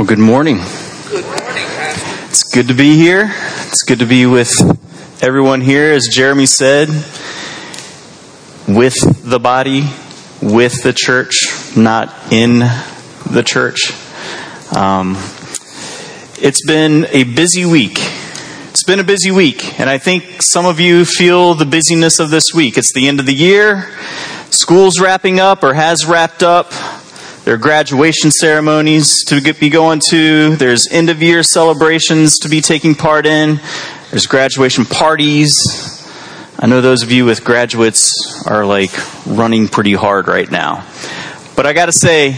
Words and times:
Well, 0.00 0.06
good 0.06 0.18
morning. 0.18 0.56
Good 1.10 1.26
morning, 1.26 1.66
Pastor. 1.66 2.26
It's 2.30 2.54
good 2.54 2.68
to 2.68 2.74
be 2.74 2.96
here. 2.96 3.34
It's 3.66 3.82
good 3.82 3.98
to 3.98 4.06
be 4.06 4.24
with 4.24 4.50
everyone 5.22 5.60
here, 5.60 5.92
as 5.92 6.08
Jeremy 6.10 6.46
said, 6.46 6.88
with 8.66 8.94
the 9.22 9.38
body, 9.38 9.90
with 10.40 10.82
the 10.82 10.94
church, 10.96 11.34
not 11.76 12.32
in 12.32 12.60
the 13.30 13.42
church. 13.44 13.92
Um, 14.74 15.16
it's 16.40 16.64
been 16.66 17.04
a 17.10 17.24
busy 17.24 17.66
week. 17.66 17.98
It's 18.70 18.84
been 18.84 19.00
a 19.00 19.04
busy 19.04 19.30
week, 19.30 19.78
and 19.78 19.90
I 19.90 19.98
think 19.98 20.40
some 20.40 20.64
of 20.64 20.80
you 20.80 21.04
feel 21.04 21.52
the 21.52 21.66
busyness 21.66 22.20
of 22.20 22.30
this 22.30 22.54
week. 22.54 22.78
It's 22.78 22.94
the 22.94 23.06
end 23.06 23.20
of 23.20 23.26
the 23.26 23.34
year, 23.34 23.90
school's 24.48 24.98
wrapping 24.98 25.40
up 25.40 25.62
or 25.62 25.74
has 25.74 26.06
wrapped 26.06 26.42
up. 26.42 26.72
There 27.44 27.54
are 27.54 27.58
graduation 27.58 28.30
ceremonies 28.30 29.24
to 29.24 29.40
get, 29.40 29.58
be 29.58 29.70
going 29.70 30.00
to. 30.10 30.56
There's 30.56 30.86
end 30.90 31.08
of 31.08 31.22
year 31.22 31.42
celebrations 31.42 32.38
to 32.40 32.50
be 32.50 32.60
taking 32.60 32.94
part 32.94 33.24
in. 33.24 33.60
There's 34.10 34.26
graduation 34.26 34.84
parties. 34.84 35.56
I 36.58 36.66
know 36.66 36.82
those 36.82 37.02
of 37.02 37.10
you 37.10 37.24
with 37.24 37.42
graduates 37.42 38.44
are 38.46 38.66
like 38.66 38.90
running 39.26 39.68
pretty 39.68 39.94
hard 39.94 40.28
right 40.28 40.50
now. 40.50 40.86
But 41.56 41.64
I 41.64 41.72
got 41.72 41.86
to 41.86 41.92
say, 41.92 42.32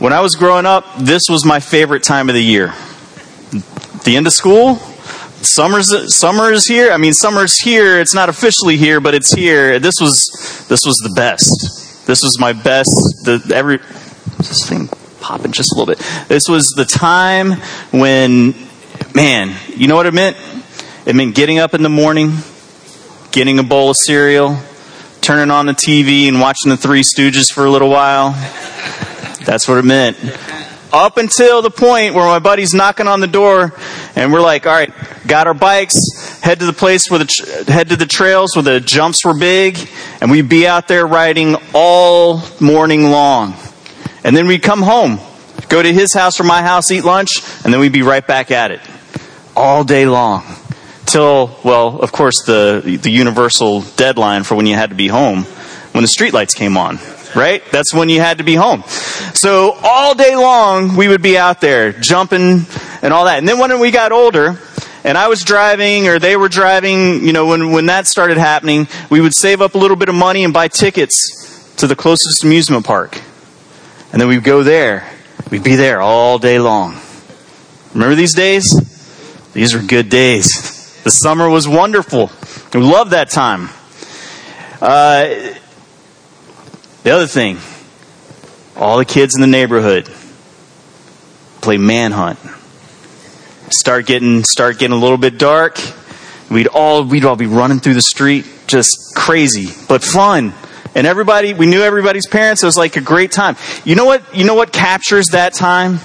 when 0.00 0.12
I 0.12 0.20
was 0.20 0.34
growing 0.34 0.66
up, 0.66 0.84
this 0.98 1.22
was 1.30 1.44
my 1.44 1.60
favorite 1.60 2.02
time 2.02 2.28
of 2.28 2.34
the 2.34 2.42
year. 2.42 2.74
The 4.04 4.16
end 4.16 4.26
of 4.26 4.32
school, 4.32 4.76
summer's 5.42 6.12
summer 6.12 6.50
is 6.50 6.66
here. 6.66 6.90
I 6.90 6.96
mean, 6.96 7.12
summer's 7.12 7.56
here. 7.60 8.00
It's 8.00 8.14
not 8.14 8.28
officially 8.28 8.76
here, 8.76 9.00
but 9.00 9.14
it's 9.14 9.32
here. 9.32 9.78
This 9.78 9.94
was 10.00 10.66
this 10.68 10.80
was 10.84 10.96
the 11.04 11.12
best. 11.14 12.06
This 12.06 12.22
was 12.22 12.38
my 12.40 12.52
best. 12.52 12.90
The 13.24 13.52
every 13.54 13.78
this 14.48 14.68
thing 14.68 14.88
popping 15.20 15.52
just 15.52 15.72
a 15.72 15.78
little 15.78 15.94
bit. 15.94 15.98
This 16.28 16.48
was 16.48 16.66
the 16.76 16.84
time 16.84 17.52
when, 17.92 18.54
man, 19.14 19.54
you 19.76 19.86
know 19.86 19.96
what 19.96 20.06
it 20.06 20.14
meant? 20.14 20.36
It 21.06 21.14
meant 21.14 21.34
getting 21.34 21.58
up 21.58 21.74
in 21.74 21.82
the 21.82 21.88
morning, 21.88 22.32
getting 23.30 23.58
a 23.58 23.62
bowl 23.62 23.90
of 23.90 23.96
cereal, 23.96 24.58
turning 25.20 25.50
on 25.50 25.66
the 25.66 25.72
TV 25.72 26.28
and 26.28 26.40
watching 26.40 26.70
the 26.70 26.76
Three 26.76 27.02
Stooges 27.02 27.52
for 27.52 27.64
a 27.64 27.70
little 27.70 27.90
while. 27.90 28.30
That's 29.44 29.68
what 29.68 29.78
it 29.78 29.84
meant. 29.84 30.16
Up 30.92 31.18
until 31.18 31.62
the 31.62 31.70
point 31.70 32.14
where 32.14 32.24
my 32.24 32.40
buddy's 32.40 32.74
knocking 32.74 33.06
on 33.06 33.20
the 33.20 33.28
door 33.28 33.72
and 34.16 34.32
we're 34.32 34.40
like, 34.40 34.66
all 34.66 34.72
right, 34.72 34.92
got 35.26 35.46
our 35.46 35.54
bikes, 35.54 35.94
head 36.40 36.58
to 36.60 36.66
the 36.66 36.72
place 36.72 37.08
where 37.08 37.20
the, 37.20 37.64
head 37.68 37.90
to 37.90 37.96
the 37.96 38.06
trails 38.06 38.56
where 38.56 38.64
the 38.64 38.80
jumps 38.80 39.24
were 39.24 39.38
big, 39.38 39.78
and 40.20 40.30
we'd 40.30 40.48
be 40.48 40.66
out 40.66 40.88
there 40.88 41.06
riding 41.06 41.56
all 41.72 42.42
morning 42.60 43.04
long. 43.04 43.54
And 44.24 44.36
then 44.36 44.46
we'd 44.46 44.62
come 44.62 44.82
home, 44.82 45.18
go 45.68 45.82
to 45.82 45.92
his 45.92 46.12
house 46.14 46.40
or 46.40 46.44
my 46.44 46.62
house, 46.62 46.90
eat 46.90 47.04
lunch, 47.04 47.30
and 47.64 47.72
then 47.72 47.80
we'd 47.80 47.92
be 47.92 48.02
right 48.02 48.26
back 48.26 48.50
at 48.50 48.70
it. 48.70 48.80
All 49.56 49.84
day 49.84 50.06
long. 50.06 50.44
Till, 51.06 51.56
well, 51.64 52.00
of 52.00 52.12
course, 52.12 52.44
the, 52.46 52.98
the 53.02 53.10
universal 53.10 53.82
deadline 53.82 54.44
for 54.44 54.54
when 54.54 54.66
you 54.66 54.76
had 54.76 54.90
to 54.90 54.96
be 54.96 55.08
home, 55.08 55.42
when 55.92 56.02
the 56.02 56.08
streetlights 56.08 56.54
came 56.54 56.76
on, 56.76 56.98
right? 57.34 57.62
That's 57.72 57.92
when 57.92 58.08
you 58.08 58.20
had 58.20 58.38
to 58.38 58.44
be 58.44 58.54
home. 58.54 58.84
So 59.34 59.76
all 59.82 60.14
day 60.14 60.36
long, 60.36 60.96
we 60.96 61.08
would 61.08 61.22
be 61.22 61.36
out 61.36 61.60
there 61.60 61.92
jumping 61.92 62.64
and 63.02 63.12
all 63.12 63.24
that. 63.24 63.38
And 63.38 63.48
then 63.48 63.58
when 63.58 63.80
we 63.80 63.90
got 63.90 64.12
older, 64.12 64.58
and 65.02 65.16
I 65.16 65.28
was 65.28 65.44
driving 65.44 66.08
or 66.08 66.18
they 66.18 66.36
were 66.36 66.48
driving, 66.48 67.24
you 67.24 67.32
know, 67.32 67.46
when, 67.46 67.72
when 67.72 67.86
that 67.86 68.06
started 68.06 68.36
happening, 68.36 68.86
we 69.08 69.20
would 69.20 69.34
save 69.34 69.60
up 69.60 69.74
a 69.74 69.78
little 69.78 69.96
bit 69.96 70.08
of 70.08 70.14
money 70.14 70.44
and 70.44 70.52
buy 70.52 70.68
tickets 70.68 71.74
to 71.76 71.86
the 71.86 71.96
closest 71.96 72.44
amusement 72.44 72.84
park. 72.84 73.20
And 74.12 74.20
then 74.20 74.28
we'd 74.28 74.44
go 74.44 74.62
there. 74.62 75.08
We'd 75.50 75.62
be 75.62 75.76
there 75.76 76.00
all 76.00 76.38
day 76.38 76.58
long. 76.58 77.00
Remember 77.94 78.14
these 78.14 78.34
days? 78.34 78.64
These 79.52 79.74
were 79.74 79.82
good 79.82 80.08
days. 80.08 81.00
The 81.02 81.10
summer 81.10 81.48
was 81.48 81.66
wonderful. 81.66 82.30
We 82.74 82.80
loved 82.80 83.12
that 83.12 83.30
time. 83.30 83.68
Uh, 84.80 85.54
the 87.02 87.10
other 87.10 87.26
thing, 87.26 87.58
all 88.76 88.98
the 88.98 89.04
kids 89.04 89.34
in 89.34 89.40
the 89.40 89.46
neighborhood 89.46 90.08
play 91.60 91.78
manhunt. 91.78 92.38
Start 93.70 94.06
getting 94.06 94.44
start 94.44 94.78
getting 94.78 94.96
a 94.96 95.00
little 95.00 95.18
bit 95.18 95.38
dark. 95.38 95.78
We'd 96.50 96.66
all 96.66 97.04
we'd 97.04 97.24
all 97.24 97.36
be 97.36 97.46
running 97.46 97.80
through 97.80 97.94
the 97.94 98.02
street, 98.02 98.44
just 98.66 99.14
crazy, 99.14 99.68
but 99.88 100.02
fun 100.02 100.52
and 100.94 101.06
everybody 101.06 101.54
we 101.54 101.66
knew 101.66 101.82
everybody's 101.82 102.26
parents. 102.26 102.62
It 102.62 102.66
was 102.66 102.76
like 102.76 102.96
a 102.96 103.00
great 103.00 103.32
time. 103.32 103.56
You 103.84 103.94
know 103.94 104.04
what 104.04 104.34
you 104.34 104.44
know 104.44 104.54
what 104.54 104.72
captures 104.72 105.28
that 105.28 105.54
time? 105.54 106.00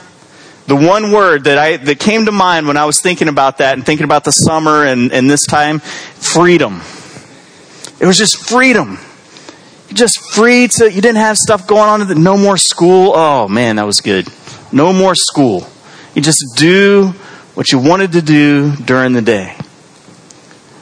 The 0.68 0.75
one 0.75 1.12
word 1.12 1.46
that 1.46 1.57
i 1.57 1.78
that 1.78 2.00
came 2.00 2.25
to 2.25 2.31
mind 2.31 2.68
when 2.68 2.78
i 2.78 2.85
was 2.85 3.01
thinking 3.01 3.28
about 3.28 3.59
that 3.59 3.75
and 3.78 3.85
thinking 3.85 4.03
about 4.03 4.23
the 4.23 4.31
summer 4.31 4.85
and, 4.85 5.12
and 5.12 5.29
this 5.29 5.46
time 5.46 5.79
freedom. 5.79 6.81
It 8.00 8.06
was 8.06 8.18
just 8.18 8.38
freedom. 8.38 8.97
Just 9.94 10.34
free 10.34 10.68
to 10.79 10.91
you 10.91 11.02
didn't 11.02 11.17
have 11.17 11.38
stuff 11.38 11.67
going 11.67 12.02
on. 12.02 12.23
No 12.23 12.38
more 12.38 12.57
school. 12.57 13.13
Oh 13.16 13.47
man 13.47 13.78
that 13.78 13.85
was 13.85 14.02
good. 14.02 14.28
No 14.72 14.91
more 14.91 15.16
school. 15.16 15.67
You 16.13 16.22
just 16.22 16.44
do 16.57 17.13
what 17.53 17.72
you 17.72 17.79
wanted 17.79 18.13
to 18.13 18.22
do 18.22 18.75
during 18.75 19.13
the 19.13 19.22
day. 19.22 19.56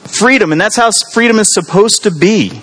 Freedom 0.04 0.52
and 0.52 0.60
that's 0.60 0.76
how 0.76 0.90
freedom 1.12 1.38
is 1.38 1.52
supposed 1.52 2.02
to 2.04 2.10
be 2.10 2.60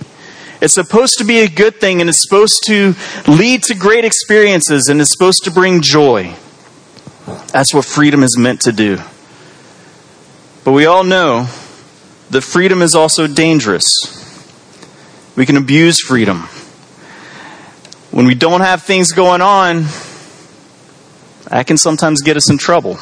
it's 0.61 0.75
supposed 0.75 1.17
to 1.17 1.23
be 1.23 1.39
a 1.39 1.49
good 1.49 1.81
thing 1.81 2.01
and 2.01 2.09
it's 2.09 2.21
supposed 2.21 2.63
to 2.67 2.93
lead 3.27 3.63
to 3.63 3.75
great 3.75 4.05
experiences 4.05 4.89
and 4.89 5.01
it's 5.01 5.11
supposed 5.11 5.43
to 5.45 5.51
bring 5.51 5.81
joy. 5.81 6.35
That's 7.51 7.73
what 7.73 7.85
freedom 7.85 8.23
is 8.23 8.37
meant 8.37 8.61
to 8.61 8.71
do. 8.71 8.99
But 10.63 10.73
we 10.73 10.85
all 10.85 11.03
know 11.03 11.47
that 12.29 12.41
freedom 12.41 12.81
is 12.81 12.93
also 12.93 13.25
dangerous. 13.27 13.83
We 15.35 15.45
can 15.45 15.57
abuse 15.57 15.99
freedom. 15.99 16.41
When 18.11 18.25
we 18.27 18.35
don't 18.35 18.61
have 18.61 18.83
things 18.83 19.11
going 19.11 19.41
on, 19.41 19.85
that 21.49 21.65
can 21.65 21.77
sometimes 21.77 22.21
get 22.21 22.37
us 22.37 22.51
in 22.51 22.57
trouble. 22.57 22.99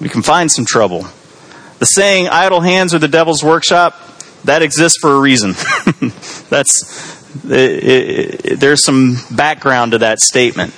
We 0.00 0.08
can 0.08 0.22
find 0.22 0.50
some 0.50 0.64
trouble. 0.64 1.06
The 1.78 1.86
saying, 1.86 2.28
idle 2.28 2.60
hands 2.60 2.92
are 2.94 2.98
the 2.98 3.08
devil's 3.08 3.44
workshop, 3.44 3.94
that 4.46 4.62
exists 4.62 4.98
for 5.00 5.12
a 5.12 5.20
reason. 5.20 5.52
That's 6.48 7.44
it, 7.44 7.52
it, 7.52 8.60
there's 8.60 8.84
some 8.84 9.18
background 9.30 9.92
to 9.92 9.98
that 9.98 10.20
statement. 10.20 10.72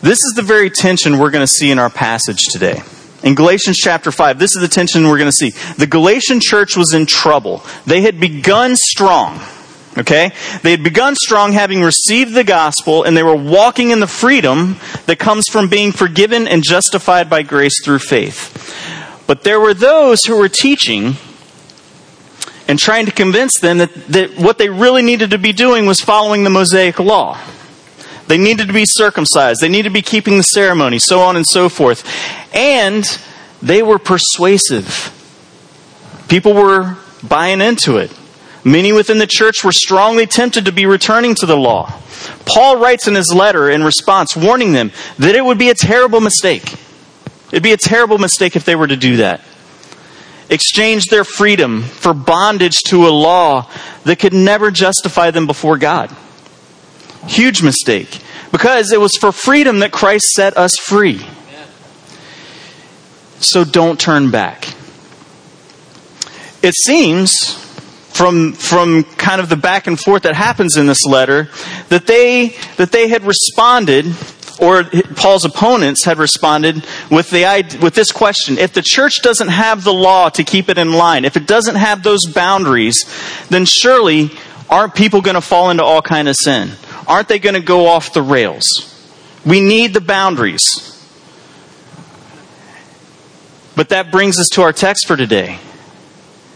This 0.00 0.18
is 0.18 0.32
the 0.34 0.42
very 0.42 0.70
tension 0.70 1.18
we're 1.18 1.30
going 1.30 1.44
to 1.44 1.52
see 1.52 1.70
in 1.70 1.78
our 1.78 1.90
passage 1.90 2.40
today. 2.50 2.82
In 3.22 3.36
Galatians 3.36 3.76
chapter 3.76 4.10
5, 4.10 4.38
this 4.38 4.56
is 4.56 4.60
the 4.60 4.68
tension 4.68 5.06
we're 5.06 5.18
going 5.18 5.30
to 5.30 5.32
see. 5.32 5.50
The 5.78 5.86
Galatian 5.86 6.40
church 6.42 6.76
was 6.76 6.92
in 6.92 7.06
trouble. 7.06 7.62
They 7.86 8.02
had 8.02 8.18
begun 8.18 8.74
strong. 8.74 9.40
Okay? 9.96 10.32
They 10.62 10.72
had 10.72 10.82
begun 10.82 11.14
strong 11.14 11.52
having 11.52 11.82
received 11.82 12.34
the 12.34 12.44
gospel 12.44 13.04
and 13.04 13.16
they 13.16 13.22
were 13.22 13.36
walking 13.36 13.90
in 13.90 14.00
the 14.00 14.06
freedom 14.06 14.76
that 15.06 15.18
comes 15.18 15.44
from 15.48 15.68
being 15.68 15.92
forgiven 15.92 16.48
and 16.48 16.64
justified 16.64 17.30
by 17.30 17.42
grace 17.42 17.84
through 17.84 18.00
faith. 18.00 18.61
But 19.26 19.44
there 19.44 19.60
were 19.60 19.74
those 19.74 20.24
who 20.24 20.36
were 20.36 20.48
teaching 20.48 21.16
and 22.68 22.78
trying 22.78 23.06
to 23.06 23.12
convince 23.12 23.58
them 23.60 23.78
that, 23.78 23.94
that 24.08 24.36
what 24.38 24.58
they 24.58 24.68
really 24.68 25.02
needed 25.02 25.30
to 25.30 25.38
be 25.38 25.52
doing 25.52 25.86
was 25.86 26.00
following 26.00 26.44
the 26.44 26.50
Mosaic 26.50 26.98
law. 26.98 27.38
They 28.28 28.38
needed 28.38 28.68
to 28.68 28.72
be 28.72 28.84
circumcised. 28.86 29.60
They 29.60 29.68
needed 29.68 29.88
to 29.88 29.94
be 29.94 30.02
keeping 30.02 30.36
the 30.36 30.42
ceremony, 30.42 30.98
so 30.98 31.20
on 31.20 31.36
and 31.36 31.46
so 31.46 31.68
forth. 31.68 32.08
And 32.54 33.04
they 33.60 33.82
were 33.82 33.98
persuasive. 33.98 35.12
People 36.28 36.54
were 36.54 36.96
buying 37.22 37.60
into 37.60 37.98
it. 37.98 38.12
Many 38.64 38.92
within 38.92 39.18
the 39.18 39.26
church 39.26 39.64
were 39.64 39.72
strongly 39.72 40.26
tempted 40.26 40.64
to 40.66 40.72
be 40.72 40.86
returning 40.86 41.34
to 41.36 41.46
the 41.46 41.56
law. 41.56 42.00
Paul 42.46 42.78
writes 42.78 43.08
in 43.08 43.14
his 43.14 43.34
letter 43.34 43.68
in 43.68 43.82
response, 43.82 44.36
warning 44.36 44.72
them 44.72 44.92
that 45.18 45.34
it 45.34 45.44
would 45.44 45.58
be 45.58 45.70
a 45.70 45.74
terrible 45.74 46.20
mistake. 46.20 46.74
It'd 47.52 47.62
be 47.62 47.72
a 47.72 47.76
terrible 47.76 48.18
mistake 48.18 48.56
if 48.56 48.64
they 48.64 48.74
were 48.74 48.88
to 48.88 48.96
do 48.96 49.18
that 49.18 49.42
exchange 50.52 51.06
their 51.06 51.24
freedom 51.24 51.82
for 51.82 52.12
bondage 52.12 52.78
to 52.86 53.08
a 53.08 53.10
law 53.10 53.68
that 54.04 54.18
could 54.18 54.34
never 54.34 54.70
justify 54.70 55.30
them 55.30 55.46
before 55.46 55.78
God. 55.78 56.14
Huge 57.26 57.62
mistake. 57.62 58.20
Because 58.50 58.92
it 58.92 59.00
was 59.00 59.16
for 59.18 59.32
freedom 59.32 59.78
that 59.78 59.92
Christ 59.92 60.26
set 60.28 60.56
us 60.56 60.72
free. 60.76 61.24
So 63.40 63.64
don't 63.64 63.98
turn 63.98 64.30
back. 64.30 64.68
It 66.62 66.74
seems 66.74 67.58
from 68.10 68.52
from 68.52 69.04
kind 69.04 69.40
of 69.40 69.48
the 69.48 69.56
back 69.56 69.86
and 69.86 69.98
forth 69.98 70.24
that 70.24 70.34
happens 70.34 70.76
in 70.76 70.86
this 70.86 71.04
letter 71.04 71.48
that 71.88 72.06
they 72.06 72.54
that 72.76 72.92
they 72.92 73.08
had 73.08 73.24
responded 73.24 74.04
or 74.60 74.84
Paul's 75.16 75.44
opponents 75.44 76.04
had 76.04 76.18
responded 76.18 76.84
with, 77.10 77.30
the, 77.30 77.78
with 77.80 77.94
this 77.94 78.12
question 78.12 78.58
If 78.58 78.72
the 78.72 78.82
church 78.82 79.22
doesn't 79.22 79.48
have 79.48 79.84
the 79.84 79.92
law 79.92 80.28
to 80.30 80.44
keep 80.44 80.68
it 80.68 80.78
in 80.78 80.92
line, 80.92 81.24
if 81.24 81.36
it 81.36 81.46
doesn't 81.46 81.76
have 81.76 82.02
those 82.02 82.26
boundaries, 82.26 83.04
then 83.48 83.64
surely 83.64 84.30
aren't 84.68 84.94
people 84.94 85.20
going 85.20 85.34
to 85.34 85.40
fall 85.40 85.70
into 85.70 85.84
all 85.84 86.02
kind 86.02 86.28
of 86.28 86.36
sin? 86.38 86.72
Aren't 87.06 87.28
they 87.28 87.38
going 87.38 87.54
to 87.54 87.60
go 87.60 87.88
off 87.88 88.12
the 88.12 88.22
rails? 88.22 88.88
We 89.44 89.60
need 89.60 89.92
the 89.94 90.00
boundaries. 90.00 90.88
But 93.74 93.88
that 93.88 94.12
brings 94.12 94.38
us 94.38 94.48
to 94.50 94.62
our 94.62 94.72
text 94.72 95.06
for 95.06 95.16
today. 95.16 95.58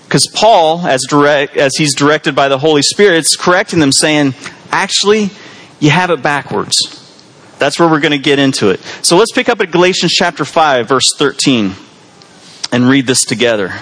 Because 0.05 0.29
Paul, 0.33 0.87
as, 0.87 1.03
direct, 1.09 1.57
as 1.57 1.73
he's 1.77 1.95
directed 1.95 2.37
by 2.37 2.49
the 2.49 2.59
Holy 2.59 2.83
Spirit, 2.83 3.19
is 3.19 3.37
correcting 3.39 3.81
them, 3.81 3.91
saying, 3.91 4.35
actually, 4.71 5.31
you 5.81 5.91
have 5.91 6.11
it 6.11 6.23
backwards. 6.23 7.06
That's 7.59 7.79
where 7.79 7.89
we're 7.89 8.01
going 8.01 8.13
to 8.13 8.19
get 8.19 8.39
into 8.39 8.71
it. 8.71 8.81
So 9.03 9.17
let's 9.17 9.33
pick 9.33 9.49
up 9.49 9.61
at 9.61 9.71
Galatians 9.71 10.13
chapter 10.13 10.45
5, 10.45 10.89
verse 10.89 11.15
13, 11.17 11.73
and 12.73 12.89
read 12.89 13.07
this 13.07 13.25
together. 13.25 13.73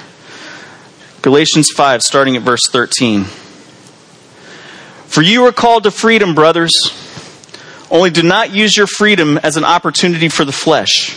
Galatians 1.23 1.71
5, 1.75 2.03
starting 2.03 2.37
at 2.37 2.43
verse 2.43 2.69
13. 2.69 3.25
For 5.07 5.23
you 5.23 5.45
are 5.47 5.53
called 5.53 5.85
to 5.85 5.91
freedom, 5.91 6.35
brothers. 6.35 6.73
Only 7.91 8.11
do 8.11 8.23
not 8.23 8.51
use 8.53 8.77
your 8.77 8.87
freedom 8.87 9.39
as 9.39 9.57
an 9.57 9.65
opportunity 9.65 10.29
for 10.29 10.45
the 10.45 10.53
flesh, 10.53 11.17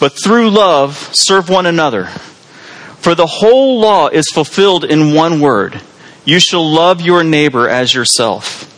but 0.00 0.12
through 0.22 0.50
love 0.50 1.10
serve 1.12 1.48
one 1.48 1.66
another. 1.66 2.06
For 2.06 3.14
the 3.14 3.26
whole 3.26 3.80
law 3.80 4.08
is 4.08 4.30
fulfilled 4.32 4.84
in 4.84 5.14
one 5.14 5.40
word 5.40 5.80
you 6.24 6.40
shall 6.40 6.68
love 6.68 7.00
your 7.00 7.22
neighbor 7.22 7.68
as 7.68 7.94
yourself. 7.94 8.70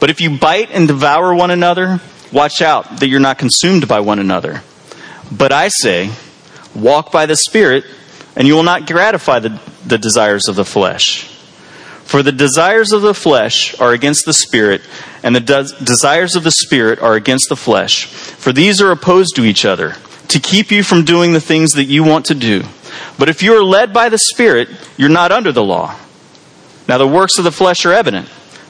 But 0.00 0.10
if 0.10 0.20
you 0.20 0.38
bite 0.38 0.70
and 0.70 0.88
devour 0.88 1.34
one 1.34 1.50
another, 1.50 2.00
watch 2.34 2.60
out 2.60 2.98
that 3.00 3.08
you're 3.08 3.20
not 3.20 3.38
consumed 3.38 3.88
by 3.88 4.00
one 4.00 4.18
another. 4.18 4.62
But 5.32 5.52
I 5.52 5.68
say, 5.68 6.10
walk 6.74 7.10
by 7.10 7.26
the 7.26 7.36
Spirit, 7.36 7.84
and 8.36 8.46
you 8.46 8.54
will 8.54 8.64
not 8.64 8.86
gratify 8.86 9.38
the, 9.38 9.60
the 9.86 9.96
desires 9.96 10.48
of 10.48 10.56
the 10.56 10.64
flesh. 10.64 11.24
For 12.04 12.22
the 12.22 12.32
desires 12.32 12.92
of 12.92 13.02
the 13.02 13.14
flesh 13.14 13.80
are 13.80 13.92
against 13.92 14.26
the 14.26 14.34
Spirit, 14.34 14.82
and 15.22 15.34
the 15.34 15.40
de- 15.40 15.68
desires 15.82 16.36
of 16.36 16.44
the 16.44 16.50
Spirit 16.50 16.98
are 16.98 17.14
against 17.14 17.48
the 17.48 17.56
flesh. 17.56 18.04
For 18.04 18.52
these 18.52 18.82
are 18.82 18.90
opposed 18.90 19.36
to 19.36 19.44
each 19.44 19.64
other, 19.64 19.94
to 20.28 20.40
keep 20.40 20.70
you 20.70 20.82
from 20.82 21.04
doing 21.04 21.32
the 21.32 21.40
things 21.40 21.72
that 21.72 21.84
you 21.84 22.04
want 22.04 22.26
to 22.26 22.34
do. 22.34 22.64
But 23.18 23.28
if 23.28 23.42
you 23.42 23.54
are 23.54 23.62
led 23.62 23.92
by 23.92 24.08
the 24.08 24.18
Spirit, 24.18 24.68
you're 24.96 25.08
not 25.08 25.32
under 25.32 25.52
the 25.52 25.64
law. 25.64 25.96
Now, 26.86 26.98
the 26.98 27.08
works 27.08 27.38
of 27.38 27.44
the 27.44 27.52
flesh 27.52 27.86
are 27.86 27.92
evident 27.92 28.28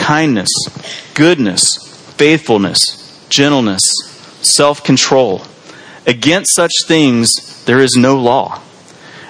kindness, 0.00 0.50
goodness, 1.14 1.76
faithfulness, 2.16 3.26
gentleness, 3.28 3.82
self 4.42 4.82
control. 4.82 5.42
Against 6.06 6.54
such 6.54 6.72
things 6.86 7.64
there 7.66 7.78
is 7.78 7.96
no 7.96 8.16
law. 8.16 8.60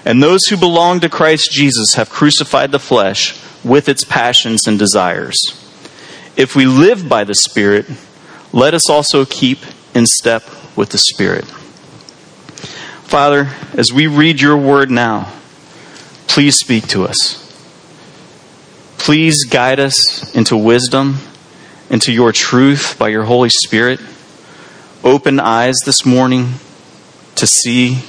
And 0.05 0.23
those 0.23 0.47
who 0.47 0.57
belong 0.57 1.01
to 1.01 1.11
Christ 1.11 1.51
Jesus 1.53 1.95
have 1.95 2.09
crucified 2.09 2.73
the 2.73 2.79
flesh 2.79 3.39
with 3.63 3.89
its 3.89 4.05
passions 4.05 4.67
and 4.67 4.79
desires. 4.79 5.37
If 6.37 6.57
we 6.57 6.65
live 6.65 7.09
by 7.09 7.25
the 7.25 7.35
Spirit, 7.35 7.87
let 8.53 8.73
us 8.73 8.89
also 8.89 9.27
keep 9.27 9.59
in 9.95 10.07
step 10.07 10.43
with 10.77 10.91
the 10.91 10.99
Spirit. 10.99 11.45
Father, 13.05 13.51
as 13.75 13.93
we 13.93 14.07
read 14.07 14.41
your 14.41 14.57
word 14.57 14.91
now, 14.91 15.33
please 16.29 16.57
speak 16.57 16.87
to 16.89 17.05
us. 17.05 17.50
Please 19.01 19.45
guide 19.45 19.81
us 19.81 20.37
into 20.37 20.59
wisdom, 20.59 21.17
into 21.89 22.13
your 22.13 22.33
truth 22.33 22.97
by 22.99 23.09
your 23.09 23.25
Holy 23.25 23.49
Spirit. 23.49 23.99
Open 25.03 25.41
eyes 25.41 25.75
this 25.87 26.05
morning 26.05 26.51
to 27.35 27.47
see 27.47 28.05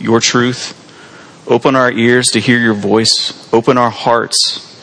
your 0.00 0.18
truth. 0.18 0.74
Open 1.46 1.76
our 1.76 1.90
ears 1.90 2.26
to 2.32 2.40
hear 2.40 2.58
your 2.58 2.74
voice. 2.74 3.48
Open 3.52 3.78
our 3.78 3.90
hearts 3.90 4.76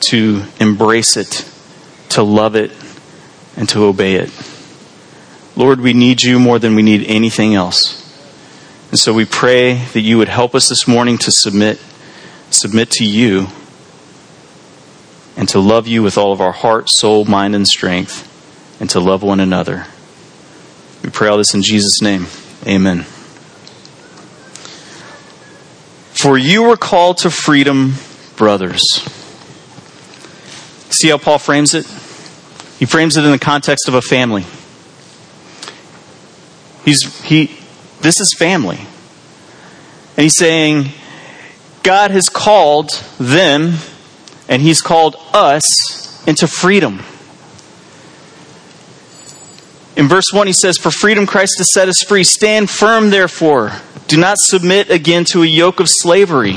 to 0.00 0.44
embrace 0.58 1.18
it, 1.18 1.46
to 2.08 2.22
love 2.22 2.56
it, 2.56 2.72
and 3.54 3.68
to 3.68 3.84
obey 3.84 4.14
it. 4.14 4.30
Lord, 5.56 5.82
we 5.82 5.92
need 5.92 6.22
you 6.22 6.40
more 6.40 6.58
than 6.58 6.74
we 6.74 6.82
need 6.82 7.04
anything 7.06 7.54
else. 7.54 8.02
And 8.90 8.98
so 8.98 9.12
we 9.12 9.26
pray 9.26 9.74
that 9.92 10.00
you 10.00 10.16
would 10.16 10.28
help 10.28 10.54
us 10.54 10.70
this 10.70 10.88
morning 10.88 11.18
to 11.18 11.30
submit 11.30 11.78
submit 12.48 12.90
to 12.92 13.04
you 13.04 13.48
and 15.36 15.48
to 15.50 15.58
love 15.60 15.86
you 15.86 16.02
with 16.02 16.16
all 16.16 16.32
of 16.32 16.40
our 16.40 16.52
heart, 16.52 16.88
soul, 16.88 17.24
mind, 17.24 17.54
and 17.54 17.66
strength, 17.66 18.32
and 18.80 18.88
to 18.90 19.00
love 19.00 19.22
one 19.22 19.40
another. 19.40 19.86
We 21.02 21.10
pray 21.10 21.28
all 21.28 21.36
this 21.36 21.54
in 21.54 21.62
Jesus' 21.62 22.00
name. 22.00 22.26
Amen. 22.66 23.04
For 26.14 26.38
you 26.38 26.62
were 26.62 26.76
called 26.76 27.18
to 27.18 27.30
freedom, 27.30 27.94
brothers. 28.36 28.82
See 30.90 31.08
how 31.08 31.18
Paul 31.18 31.38
frames 31.38 31.74
it? 31.74 31.86
He 32.78 32.86
frames 32.86 33.16
it 33.16 33.24
in 33.24 33.30
the 33.30 33.38
context 33.38 33.88
of 33.88 33.94
a 33.94 34.02
family. 34.02 34.44
He's, 36.84 37.22
he, 37.22 37.58
this 38.00 38.20
is 38.20 38.34
family. 38.38 38.78
And 38.78 40.22
he's 40.22 40.36
saying, 40.36 40.86
God 41.82 42.10
has 42.10 42.28
called 42.28 42.90
them 43.18 43.74
and 44.48 44.62
he's 44.62 44.80
called 44.80 45.16
us 45.32 46.26
into 46.26 46.46
freedom. 46.46 47.02
In 49.96 50.08
verse 50.08 50.26
1, 50.32 50.46
he 50.46 50.52
says, 50.52 50.76
For 50.76 50.90
freedom 50.90 51.26
Christ 51.26 51.54
has 51.58 51.72
set 51.72 51.88
us 51.88 52.02
free. 52.02 52.22
Stand 52.22 52.68
firm, 52.68 53.10
therefore. 53.10 53.72
Do 54.08 54.18
not 54.18 54.36
submit 54.38 54.90
again 54.90 55.24
to 55.32 55.42
a 55.42 55.46
yoke 55.46 55.80
of 55.80 55.88
slavery. 55.88 56.54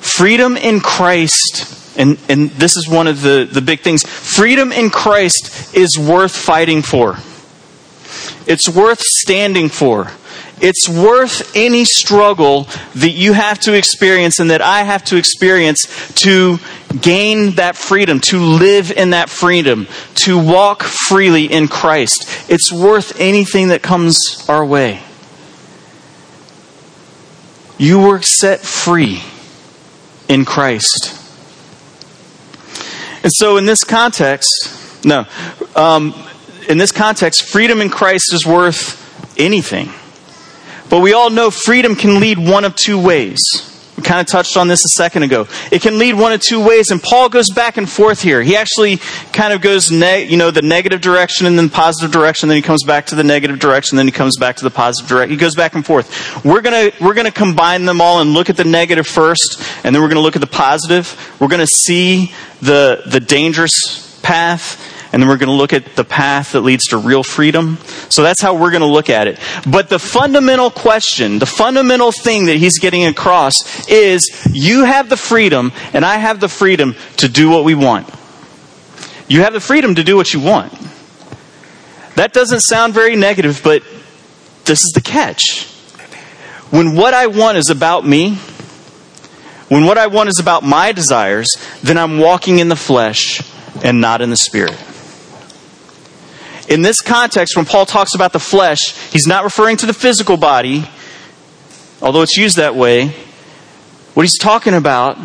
Freedom 0.00 0.56
in 0.56 0.80
Christ, 0.80 1.96
and, 1.96 2.18
and 2.28 2.50
this 2.50 2.76
is 2.76 2.88
one 2.88 3.06
of 3.06 3.20
the, 3.20 3.48
the 3.50 3.60
big 3.60 3.80
things 3.80 4.02
freedom 4.02 4.72
in 4.72 4.90
Christ 4.90 5.76
is 5.76 5.96
worth 5.96 6.34
fighting 6.34 6.82
for, 6.82 7.18
it's 8.46 8.68
worth 8.68 9.00
standing 9.00 9.68
for. 9.68 10.10
It's 10.62 10.88
worth 10.88 11.56
any 11.56 11.84
struggle 11.84 12.68
that 12.94 13.10
you 13.10 13.32
have 13.32 13.58
to 13.60 13.74
experience 13.74 14.38
and 14.38 14.50
that 14.50 14.62
I 14.62 14.84
have 14.84 15.02
to 15.06 15.16
experience 15.16 16.12
to 16.22 16.60
gain 17.00 17.56
that 17.56 17.74
freedom, 17.74 18.20
to 18.28 18.38
live 18.38 18.92
in 18.92 19.10
that 19.10 19.28
freedom, 19.28 19.88
to 20.24 20.38
walk 20.38 20.84
freely 20.84 21.46
in 21.46 21.66
Christ. 21.66 22.28
It's 22.48 22.72
worth 22.72 23.18
anything 23.18 23.68
that 23.68 23.82
comes 23.82 24.46
our 24.48 24.64
way. 24.64 25.02
You 27.76 27.98
were 27.98 28.22
set 28.22 28.60
free 28.60 29.20
in 30.28 30.44
Christ. 30.44 31.18
And 33.24 33.32
so, 33.34 33.56
in 33.56 33.66
this 33.66 33.82
context, 33.82 35.04
no, 35.04 35.26
um, 35.74 36.14
in 36.68 36.78
this 36.78 36.92
context, 36.92 37.48
freedom 37.48 37.80
in 37.80 37.90
Christ 37.90 38.32
is 38.32 38.46
worth 38.46 39.00
anything. 39.36 39.92
But 40.92 41.00
we 41.00 41.14
all 41.14 41.30
know 41.30 41.50
freedom 41.50 41.96
can 41.96 42.20
lead 42.20 42.36
one 42.36 42.66
of 42.66 42.76
two 42.76 43.00
ways. 43.00 43.40
We 43.96 44.02
kind 44.02 44.20
of 44.20 44.26
touched 44.26 44.58
on 44.58 44.68
this 44.68 44.84
a 44.84 44.90
second 44.90 45.22
ago. 45.22 45.46
It 45.70 45.80
can 45.80 45.98
lead 45.98 46.16
one 46.16 46.34
of 46.34 46.42
two 46.42 46.62
ways, 46.62 46.90
and 46.90 47.02
Paul 47.02 47.30
goes 47.30 47.48
back 47.48 47.78
and 47.78 47.88
forth 47.88 48.20
here. 48.20 48.42
He 48.42 48.56
actually 48.56 48.98
kind 49.32 49.54
of 49.54 49.62
goes, 49.62 49.90
ne- 49.90 50.24
you 50.24 50.36
know, 50.36 50.50
the 50.50 50.60
negative 50.60 51.00
direction 51.00 51.46
and 51.46 51.58
then 51.58 51.70
positive 51.70 52.12
direction. 52.12 52.50
Then 52.50 52.56
he 52.56 52.62
comes 52.62 52.84
back 52.84 53.06
to 53.06 53.14
the 53.14 53.24
negative 53.24 53.58
direction. 53.58 53.96
Then 53.96 54.06
he 54.06 54.12
comes 54.12 54.36
back 54.36 54.56
to 54.56 54.64
the 54.64 54.70
positive 54.70 55.08
direction. 55.08 55.30
He 55.30 55.38
goes 55.38 55.54
back 55.54 55.74
and 55.74 55.86
forth. 55.86 56.44
We're 56.44 56.60
gonna 56.60 56.90
we're 57.00 57.14
gonna 57.14 57.30
combine 57.30 57.86
them 57.86 58.02
all 58.02 58.20
and 58.20 58.34
look 58.34 58.50
at 58.50 58.58
the 58.58 58.64
negative 58.64 59.06
first, 59.06 59.62
and 59.84 59.94
then 59.94 60.02
we're 60.02 60.08
gonna 60.08 60.20
look 60.20 60.36
at 60.36 60.42
the 60.42 60.46
positive. 60.46 61.16
We're 61.40 61.48
gonna 61.48 61.66
see 61.66 62.34
the 62.60 63.00
the 63.06 63.18
dangerous 63.18 64.20
path 64.22 64.91
and 65.12 65.20
then 65.20 65.28
we're 65.28 65.36
going 65.36 65.48
to 65.50 65.54
look 65.54 65.74
at 65.74 65.94
the 65.94 66.04
path 66.04 66.52
that 66.52 66.62
leads 66.62 66.84
to 66.86 66.96
real 66.96 67.22
freedom. 67.22 67.76
So 68.08 68.22
that's 68.22 68.40
how 68.40 68.54
we're 68.54 68.70
going 68.70 68.82
to 68.82 68.86
look 68.86 69.10
at 69.10 69.28
it. 69.28 69.38
But 69.70 69.90
the 69.90 69.98
fundamental 69.98 70.70
question, 70.70 71.38
the 71.38 71.46
fundamental 71.46 72.12
thing 72.12 72.46
that 72.46 72.56
he's 72.56 72.78
getting 72.78 73.04
across 73.04 73.54
is 73.88 74.46
you 74.50 74.84
have 74.84 75.10
the 75.10 75.18
freedom 75.18 75.72
and 75.92 76.04
I 76.04 76.16
have 76.16 76.40
the 76.40 76.48
freedom 76.48 76.96
to 77.18 77.28
do 77.28 77.50
what 77.50 77.64
we 77.64 77.74
want. 77.74 78.08
You 79.28 79.42
have 79.42 79.52
the 79.52 79.60
freedom 79.60 79.94
to 79.96 80.04
do 80.04 80.16
what 80.16 80.32
you 80.32 80.40
want. 80.40 80.72
That 82.16 82.32
doesn't 82.32 82.60
sound 82.60 82.94
very 82.94 83.16
negative, 83.16 83.60
but 83.62 83.82
this 84.64 84.84
is 84.84 84.92
the 84.94 85.02
catch. 85.02 85.66
When 86.70 86.96
what 86.96 87.12
I 87.12 87.26
want 87.26 87.58
is 87.58 87.68
about 87.68 88.06
me, 88.06 88.36
when 89.68 89.84
what 89.84 89.98
I 89.98 90.06
want 90.06 90.30
is 90.30 90.38
about 90.38 90.62
my 90.62 90.92
desires, 90.92 91.48
then 91.82 91.98
I'm 91.98 92.18
walking 92.18 92.60
in 92.60 92.68
the 92.68 92.76
flesh 92.76 93.42
and 93.84 94.00
not 94.00 94.22
in 94.22 94.30
the 94.30 94.36
spirit. 94.36 94.76
In 96.72 96.80
this 96.80 97.02
context, 97.02 97.54
when 97.54 97.66
Paul 97.66 97.84
talks 97.84 98.14
about 98.14 98.32
the 98.32 98.40
flesh, 98.40 98.96
he's 99.10 99.26
not 99.26 99.44
referring 99.44 99.76
to 99.78 99.86
the 99.86 99.92
physical 99.92 100.38
body, 100.38 100.88
although 102.00 102.22
it's 102.22 102.38
used 102.38 102.56
that 102.56 102.74
way. 102.74 103.08
What 104.14 104.22
he's 104.22 104.38
talking 104.38 104.72
about 104.72 105.18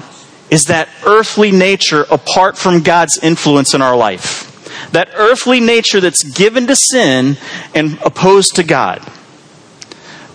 is 0.50 0.63
that 0.63 0.89
earthly 1.06 1.51
nature 1.51 2.06
apart 2.12 2.58
from 2.58 2.84
God's 2.84 3.18
influence 3.24 3.74
in 3.74 3.82
our 3.82 3.96
life. 3.96 4.44
That 4.92 5.08
earthly 5.16 5.62
nature 5.62 6.01
that's 6.01 6.22
given 6.24 6.68
to 6.68 6.75
sin 6.75 7.38
and 7.74 7.98
opposed 8.06 8.58
to 8.58 8.63
God. 8.63 9.00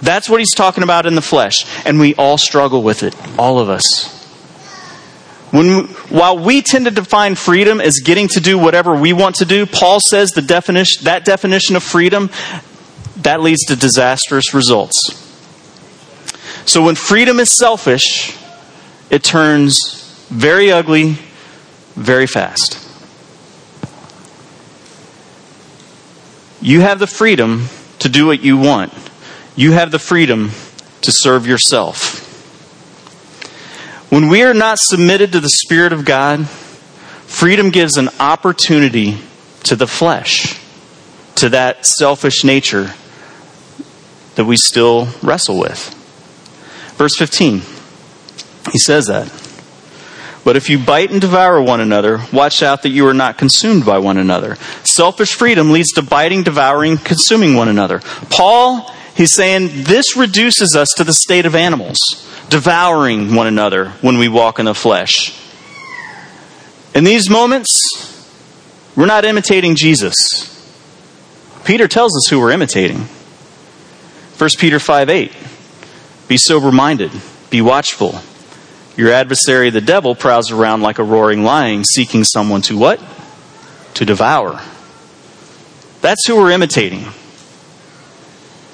That's 0.00 0.31
what 0.31 0.40
he's 0.40 0.54
talking 0.54 0.83
about 0.83 1.04
in 1.04 1.14
the 1.14 1.23
flesh. 1.23 1.66
And 1.85 2.00
we 2.00 2.14
all 2.14 2.38
struggle 2.38 2.83
with 2.83 3.02
it. 3.02 3.14
All 3.38 3.59
of 3.59 3.69
us. 3.69 4.22
When, 5.52 5.85
while 6.09 6.38
we 6.38 6.62
tend 6.62 6.87
to 6.87 6.90
define 6.90 7.37
freedom 7.37 7.80
as 7.80 8.00
getting 8.04 8.26
to 8.28 8.40
do 8.40 8.59
whatever 8.59 8.94
we 8.94 9.12
want 9.12 9.37
to 9.37 9.44
do, 9.44 9.66
Paul 9.66 10.00
says 10.00 10.30
the 10.30 10.42
definition, 10.42 11.04
that 11.04 11.25
definition 11.25 11.76
of 11.76 11.85
freedom, 11.85 12.30
that 13.18 13.40
leads 13.40 13.64
to 13.66 13.76
disastrous 13.76 14.52
results. 14.52 14.99
So 16.64 16.82
when 16.82 16.97
freedom 16.97 17.38
is 17.38 17.56
selfish, 17.56 18.37
it 19.11 19.23
turns 19.23 20.26
very 20.30 20.73
ugly 20.73 21.18
very 21.94 22.26
fast. 22.26 22.78
You 26.61 26.80
have 26.80 26.99
the 26.99 27.06
freedom 27.06 27.66
to 27.99 28.09
do 28.09 28.26
what 28.26 28.42
you 28.42 28.56
want. 28.56 28.92
You 29.56 29.73
have 29.73 29.90
the 29.90 29.99
freedom 29.99 30.50
to 31.02 31.12
serve 31.12 31.47
yourself. 31.47 32.22
When 34.12 34.28
we 34.28 34.42
are 34.42 34.52
not 34.52 34.76
submitted 34.78 35.33
to 35.33 35.40
the 35.40 35.49
Spirit 35.49 35.95
of 35.95 36.04
God, 36.04 36.47
freedom 36.47 37.71
gives 37.71 37.97
an 37.97 38.11
opportunity 38.21 39.16
to 39.62 39.75
the 39.75 39.87
flesh, 39.87 40.61
to 41.37 41.49
that 41.49 41.87
selfish 41.87 42.45
nature 42.45 42.92
that 44.35 44.45
we 44.45 44.59
still 44.59 45.09
wrestle 45.23 45.59
with. 45.59 45.95
Verse 46.99 47.16
15, 47.16 47.62
he 48.71 48.78
says 48.78 49.07
that. 49.07 49.28
But 50.45 50.57
if 50.57 50.69
you 50.69 50.78
bite 50.78 51.11
and 51.11 51.19
devour 51.23 51.62
one 51.62 51.81
another, 51.81 52.21
watch 52.35 52.62
out 52.62 52.83
that 52.83 52.90
you 52.90 53.07
are 53.07 53.14
not 53.14 53.38
consumed 53.38 53.87
by 53.87 53.97
one 53.97 54.19
another. 54.19 54.57
Selfish 54.85 55.33
freedom 55.33 55.71
leads 55.71 55.92
to 55.92 56.02
biting, 56.02 56.42
devouring, 56.42 56.99
consuming 56.99 57.54
one 57.54 57.69
another. 57.69 58.00
Paul, 58.28 58.92
he's 59.16 59.35
saying 59.35 59.71
this 59.85 60.19
reduces 60.19 60.76
us 60.76 60.88
to 60.99 61.04
the 61.04 61.14
state 61.14 61.47
of 61.47 61.54
animals 61.54 62.28
devouring 62.52 63.35
one 63.35 63.47
another 63.47 63.88
when 64.02 64.18
we 64.18 64.28
walk 64.28 64.59
in 64.59 64.66
the 64.66 64.75
flesh. 64.75 65.35
In 66.94 67.02
these 67.02 67.30
moments, 67.30 67.71
we're 68.94 69.06
not 69.06 69.25
imitating 69.25 69.75
Jesus. 69.75 70.50
Peter 71.64 71.88
tells 71.88 72.14
us 72.14 72.28
who 72.28 72.38
we're 72.38 72.52
imitating. 72.52 72.99
1 74.37 74.50
Peter 74.59 74.78
5 74.78 75.09
8. 75.09 75.32
Be 76.28 76.37
sober 76.37 76.71
minded, 76.71 77.11
be 77.49 77.62
watchful. 77.62 78.21
Your 78.97 79.11
adversary, 79.11 79.71
the 79.71 79.80
devil, 79.80 80.14
prowls 80.14 80.50
around 80.50 80.82
like 80.82 80.99
a 80.99 81.04
roaring 81.04 81.44
lion, 81.44 81.85
seeking 81.85 82.23
someone 82.23 82.61
to 82.62 82.76
what? 82.76 83.00
To 83.94 84.04
devour. 84.04 84.61
That's 86.02 86.26
who 86.26 86.37
we're 86.37 86.50
imitating. 86.50 87.06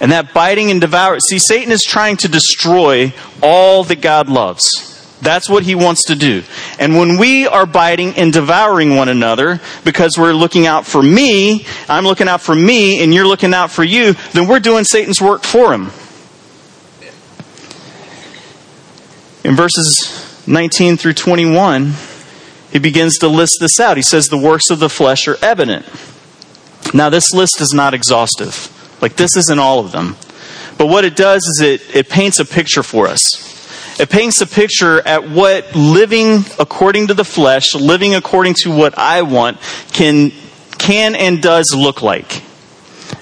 And 0.00 0.12
that 0.12 0.33
biting 0.33 0.71
and 0.71 0.81
devouring. 0.81 1.21
See, 1.21 1.38
Satan 1.38 1.73
is 1.73 1.83
trying 1.83 2.17
to 2.19 2.28
destroy 2.28 3.12
all 3.43 3.85
that 3.85 4.00
God 4.00 4.28
loves. 4.28 4.88
That's 5.21 5.49
what 5.49 5.64
he 5.64 5.75
wants 5.75 6.05
to 6.05 6.14
do. 6.14 6.45
And 6.78 6.97
when 6.97 7.19
we 7.19 7.47
are 7.47 7.67
biting 7.67 8.14
and 8.17 8.33
devouring 8.33 8.95
one 8.95 9.09
another 9.09 9.61
because 9.85 10.17
we're 10.17 10.33
looking 10.33 10.67
out 10.67 10.87
for 10.87 11.02
me, 11.02 11.67
I'm 11.88 12.05
looking 12.05 12.28
out 12.28 12.40
for 12.40 12.55
me, 12.55 13.02
and 13.02 13.12
you're 13.12 13.26
looking 13.26 13.52
out 13.52 13.71
for 13.71 13.83
you, 13.83 14.14
then 14.33 14.47
we're 14.47 14.61
doing 14.61 14.85
Satan's 14.85 15.21
work 15.21 15.43
for 15.43 15.73
him. 15.73 15.90
In 19.45 19.57
verses 19.57 20.45
19 20.47 20.97
through 20.97 21.14
21, 21.14 21.95
he 22.71 22.78
begins 22.78 23.19
to 23.19 23.28
list 23.28 23.59
this 23.61 23.81
out. 23.81 23.97
He 23.97 24.02
says, 24.02 24.28
The 24.28 24.38
works 24.38 24.71
of 24.71 24.78
the 24.78 24.90
flesh 24.90 25.26
are 25.26 25.37
evident. 25.43 25.87
Now, 26.95 27.11
this 27.11 27.33
list 27.33 27.61
is 27.61 27.73
not 27.75 27.95
exhaustive. 27.95 28.75
Like, 29.00 29.17
this 29.17 29.37
isn't 29.37 29.59
all 29.59 29.81
of 29.81 29.93
them. 29.93 30.17
But 30.76 30.87
what 30.87 31.05
it 31.05 31.17
does 31.17 31.43
is 31.43 31.61
it, 31.61 31.95
it 31.95 32.09
paints 32.09 32.38
a 32.38 32.45
picture 32.45 32.83
for 32.83 33.09
us. 33.09 33.49
It 34.00 34.11
paints 34.11 34.40
a 34.40 34.47
picture 34.47 35.00
at 35.07 35.28
what 35.28 35.75
living 35.75 36.45
according 36.61 37.09
to 37.09 37.14
the 37.14 37.25
flesh, 37.25 37.75
living 37.75 38.14
according 38.14 38.55
to 38.62 38.71
what 38.71 38.97
I 38.97 39.23
want, 39.23 39.59
can, 39.93 40.31
can 40.78 41.17
and 41.17 41.43
does 41.43 41.75
look 41.76 42.00
like. 42.00 42.43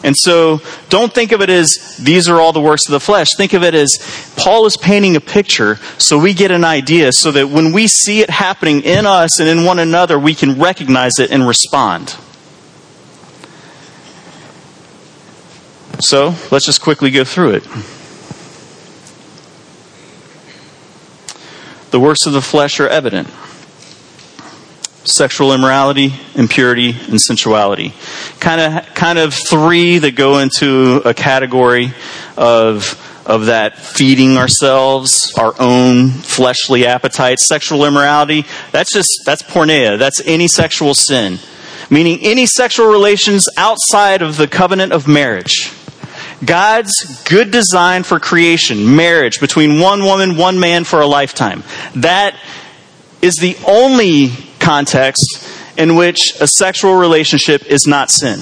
And 0.04 0.14
so 0.16 0.61
don't 0.90 1.12
think 1.12 1.33
of 1.33 1.40
it 1.40 1.49
as 1.49 1.97
these 1.99 2.28
are 2.28 2.40
all 2.40 2.52
the 2.52 2.61
works 2.61 2.87
of 2.87 2.92
the 2.92 3.00
flesh. 3.00 3.28
Think 3.37 3.54
of 3.54 3.62
it 3.62 3.75
as 3.75 3.99
Paul 4.37 4.66
is 4.66 4.76
painting 4.76 5.16
a 5.16 5.21
picture 5.21 5.76
so 5.99 6.18
we 6.18 6.35
get 6.35 6.50
an 6.50 6.64
idea 6.64 7.12
so 7.12 7.33
that 7.33 7.49
when 7.49 7.73
we 7.73 7.87
see 7.87 8.21
it 8.21 8.28
happening 8.28 8.83
in 8.83 9.06
us 9.06 9.40
and 9.40 9.49
in 9.49 9.64
one 9.64 9.78
another, 9.78 10.18
we 10.18 10.35
can 10.35 10.61
recognize 10.61 11.18
it 11.18 11.30
and 11.30 11.47
respond. 11.49 12.16
So 16.00 16.34
let's 16.50 16.66
just 16.66 16.80
quickly 16.80 17.10
go 17.10 17.24
through 17.24 17.52
it. 17.52 17.64
The 21.90 22.00
works 22.00 22.26
of 22.26 22.32
the 22.32 22.42
flesh 22.42 22.80
are 22.80 22.88
evident 22.88 23.28
sexual 25.06 25.52
immorality, 25.54 26.12
impurity, 26.34 26.90
and 26.90 27.20
sensuality. 27.20 27.92
Kind 28.40 28.60
of, 28.60 28.94
kind 28.94 29.18
of 29.18 29.32
three 29.32 29.98
that 29.98 30.16
go 30.16 30.38
into 30.38 31.00
a 31.04 31.14
category 31.14 31.92
of 32.36 33.02
of 33.24 33.46
that 33.46 33.76
feeding 33.76 34.36
ourselves, 34.36 35.32
our 35.36 35.52
own 35.58 36.10
fleshly 36.10 36.86
appetites. 36.86 37.46
Sexual 37.46 37.84
immorality, 37.84 38.44
that's 38.70 38.92
just 38.92 39.22
that's 39.24 39.42
porneia. 39.42 39.98
That's 39.98 40.22
any 40.24 40.46
sexual 40.48 40.94
sin, 40.94 41.38
meaning 41.90 42.20
any 42.22 42.46
sexual 42.46 42.86
relations 42.86 43.48
outside 43.56 44.22
of 44.22 44.36
the 44.36 44.46
covenant 44.46 44.92
of 44.92 45.08
marriage. 45.08 45.72
God's 46.44 47.22
good 47.24 47.50
design 47.50 48.02
for 48.02 48.20
creation, 48.20 48.94
marriage 48.94 49.40
between 49.40 49.80
one 49.80 50.00
woman, 50.04 50.36
one 50.36 50.60
man 50.60 50.84
for 50.84 51.00
a 51.00 51.06
lifetime. 51.06 51.62
That 51.94 52.38
is 53.22 53.36
the 53.36 53.56
only 53.66 54.30
context 54.58 55.42
in 55.78 55.94
which 55.94 56.34
a 56.40 56.46
sexual 56.46 56.94
relationship 56.94 57.64
is 57.66 57.86
not 57.86 58.10
sin. 58.10 58.40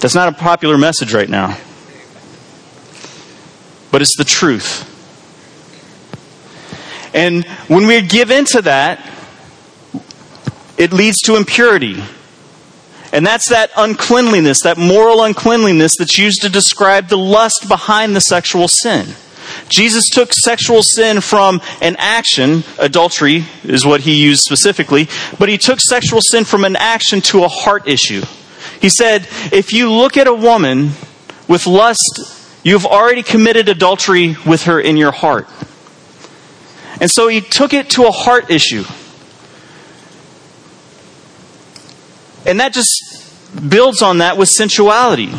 That's 0.00 0.14
not 0.14 0.28
a 0.28 0.32
popular 0.32 0.78
message 0.78 1.14
right 1.14 1.28
now. 1.28 1.58
But 3.90 4.02
it's 4.02 4.16
the 4.16 4.24
truth. 4.24 4.90
And 7.14 7.44
when 7.68 7.86
we 7.86 8.02
give 8.02 8.30
into 8.30 8.62
that, 8.62 9.10
it 10.76 10.92
leads 10.92 11.18
to 11.22 11.36
impurity. 11.36 12.02
And 13.14 13.24
that's 13.24 13.48
that 13.50 13.70
uncleanliness, 13.76 14.62
that 14.62 14.76
moral 14.76 15.22
uncleanliness 15.22 15.94
that's 15.96 16.18
used 16.18 16.42
to 16.42 16.48
describe 16.48 17.06
the 17.06 17.16
lust 17.16 17.68
behind 17.68 18.16
the 18.16 18.20
sexual 18.20 18.66
sin. 18.66 19.06
Jesus 19.68 20.08
took 20.08 20.32
sexual 20.32 20.82
sin 20.82 21.20
from 21.20 21.60
an 21.80 21.94
action, 22.00 22.64
adultery 22.76 23.44
is 23.62 23.86
what 23.86 24.00
he 24.00 24.20
used 24.20 24.40
specifically, 24.40 25.06
but 25.38 25.48
he 25.48 25.58
took 25.58 25.78
sexual 25.80 26.20
sin 26.20 26.44
from 26.44 26.64
an 26.64 26.74
action 26.74 27.20
to 27.20 27.44
a 27.44 27.48
heart 27.48 27.86
issue. 27.86 28.22
He 28.80 28.88
said, 28.88 29.28
if 29.52 29.72
you 29.72 29.92
look 29.92 30.16
at 30.16 30.26
a 30.26 30.34
woman 30.34 30.90
with 31.46 31.68
lust, 31.68 32.58
you've 32.64 32.84
already 32.84 33.22
committed 33.22 33.68
adultery 33.68 34.34
with 34.44 34.64
her 34.64 34.80
in 34.80 34.96
your 34.96 35.12
heart. 35.12 35.46
And 37.00 37.08
so 37.08 37.28
he 37.28 37.40
took 37.40 37.74
it 37.74 37.90
to 37.90 38.08
a 38.08 38.10
heart 38.10 38.50
issue. 38.50 38.82
And 42.46 42.60
that 42.60 42.72
just 42.72 43.70
builds 43.70 44.02
on 44.02 44.18
that 44.18 44.36
with 44.36 44.48
sensuality. 44.48 45.32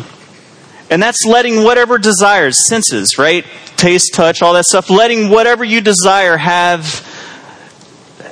And 0.90 1.02
that's 1.02 1.24
letting 1.26 1.64
whatever 1.64 1.98
desires, 1.98 2.66
senses, 2.66 3.18
right? 3.18 3.44
Taste, 3.76 4.14
touch, 4.14 4.42
all 4.42 4.54
that 4.54 4.64
stuff, 4.64 4.88
letting 4.88 5.28
whatever 5.28 5.64
you 5.64 5.80
desire 5.80 6.36
have, 6.36 7.02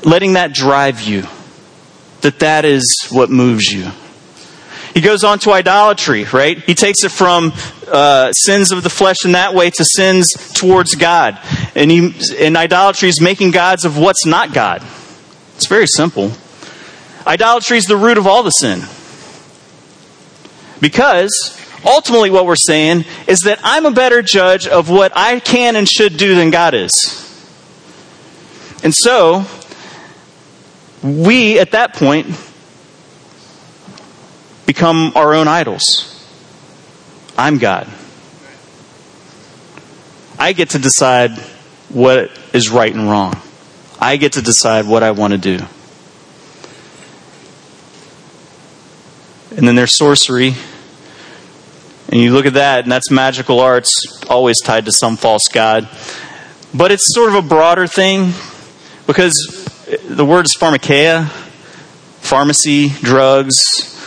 letting 0.04 0.34
that 0.34 0.52
drive 0.52 1.00
you. 1.02 1.24
That 2.20 2.38
that 2.38 2.64
is 2.64 3.08
what 3.10 3.30
moves 3.30 3.64
you. 3.64 3.90
He 4.94 5.00
goes 5.00 5.24
on 5.24 5.40
to 5.40 5.52
idolatry, 5.52 6.24
right? 6.32 6.56
He 6.56 6.74
takes 6.74 7.02
it 7.02 7.10
from 7.10 7.52
uh, 7.90 8.30
sins 8.32 8.70
of 8.70 8.84
the 8.84 8.88
flesh 8.90 9.24
in 9.24 9.32
that 9.32 9.52
way 9.52 9.70
to 9.70 9.84
sins 9.84 10.30
towards 10.54 10.94
God. 10.94 11.38
And, 11.74 11.90
he, 11.90 12.14
and 12.38 12.56
idolatry 12.56 13.08
is 13.08 13.20
making 13.20 13.50
gods 13.50 13.84
of 13.84 13.98
what's 13.98 14.24
not 14.24 14.54
God. 14.54 14.82
It's 15.56 15.66
very 15.66 15.88
simple. 15.88 16.32
Idolatry 17.26 17.78
is 17.78 17.84
the 17.84 17.96
root 17.96 18.18
of 18.18 18.26
all 18.26 18.42
the 18.42 18.50
sin. 18.50 18.80
Because 20.80 21.58
ultimately, 21.84 22.30
what 22.30 22.46
we're 22.46 22.56
saying 22.56 23.04
is 23.26 23.40
that 23.40 23.60
I'm 23.62 23.86
a 23.86 23.90
better 23.90 24.22
judge 24.22 24.66
of 24.66 24.90
what 24.90 25.12
I 25.16 25.40
can 25.40 25.76
and 25.76 25.88
should 25.88 26.16
do 26.16 26.34
than 26.34 26.50
God 26.50 26.74
is. 26.74 26.92
And 28.82 28.94
so, 28.94 29.46
we 31.02 31.58
at 31.58 31.70
that 31.70 31.94
point 31.94 32.26
become 34.66 35.12
our 35.14 35.34
own 35.34 35.48
idols. 35.48 36.10
I'm 37.36 37.58
God. 37.58 37.88
I 40.38 40.52
get 40.52 40.70
to 40.70 40.78
decide 40.78 41.30
what 41.88 42.30
is 42.52 42.70
right 42.70 42.92
and 42.92 43.08
wrong. 43.08 43.34
I 44.00 44.16
get 44.16 44.34
to 44.34 44.42
decide 44.42 44.86
what 44.86 45.02
I 45.02 45.12
want 45.12 45.32
to 45.32 45.38
do. 45.38 45.58
And 49.56 49.68
then 49.68 49.76
there's 49.76 49.96
sorcery. 49.96 50.54
And 52.08 52.20
you 52.20 52.32
look 52.32 52.46
at 52.46 52.54
that, 52.54 52.84
and 52.84 52.92
that's 52.92 53.10
magical 53.10 53.60
arts, 53.60 54.22
always 54.28 54.60
tied 54.62 54.84
to 54.86 54.92
some 54.92 55.16
false 55.16 55.48
god. 55.52 55.88
But 56.74 56.90
it's 56.90 57.14
sort 57.14 57.28
of 57.28 57.36
a 57.36 57.48
broader 57.48 57.86
thing 57.86 58.32
because 59.06 59.34
the 60.08 60.24
word 60.24 60.46
is 60.46 60.56
pharmakeia, 60.58 61.28
pharmacy, 62.20 62.88
drugs. 62.88 63.56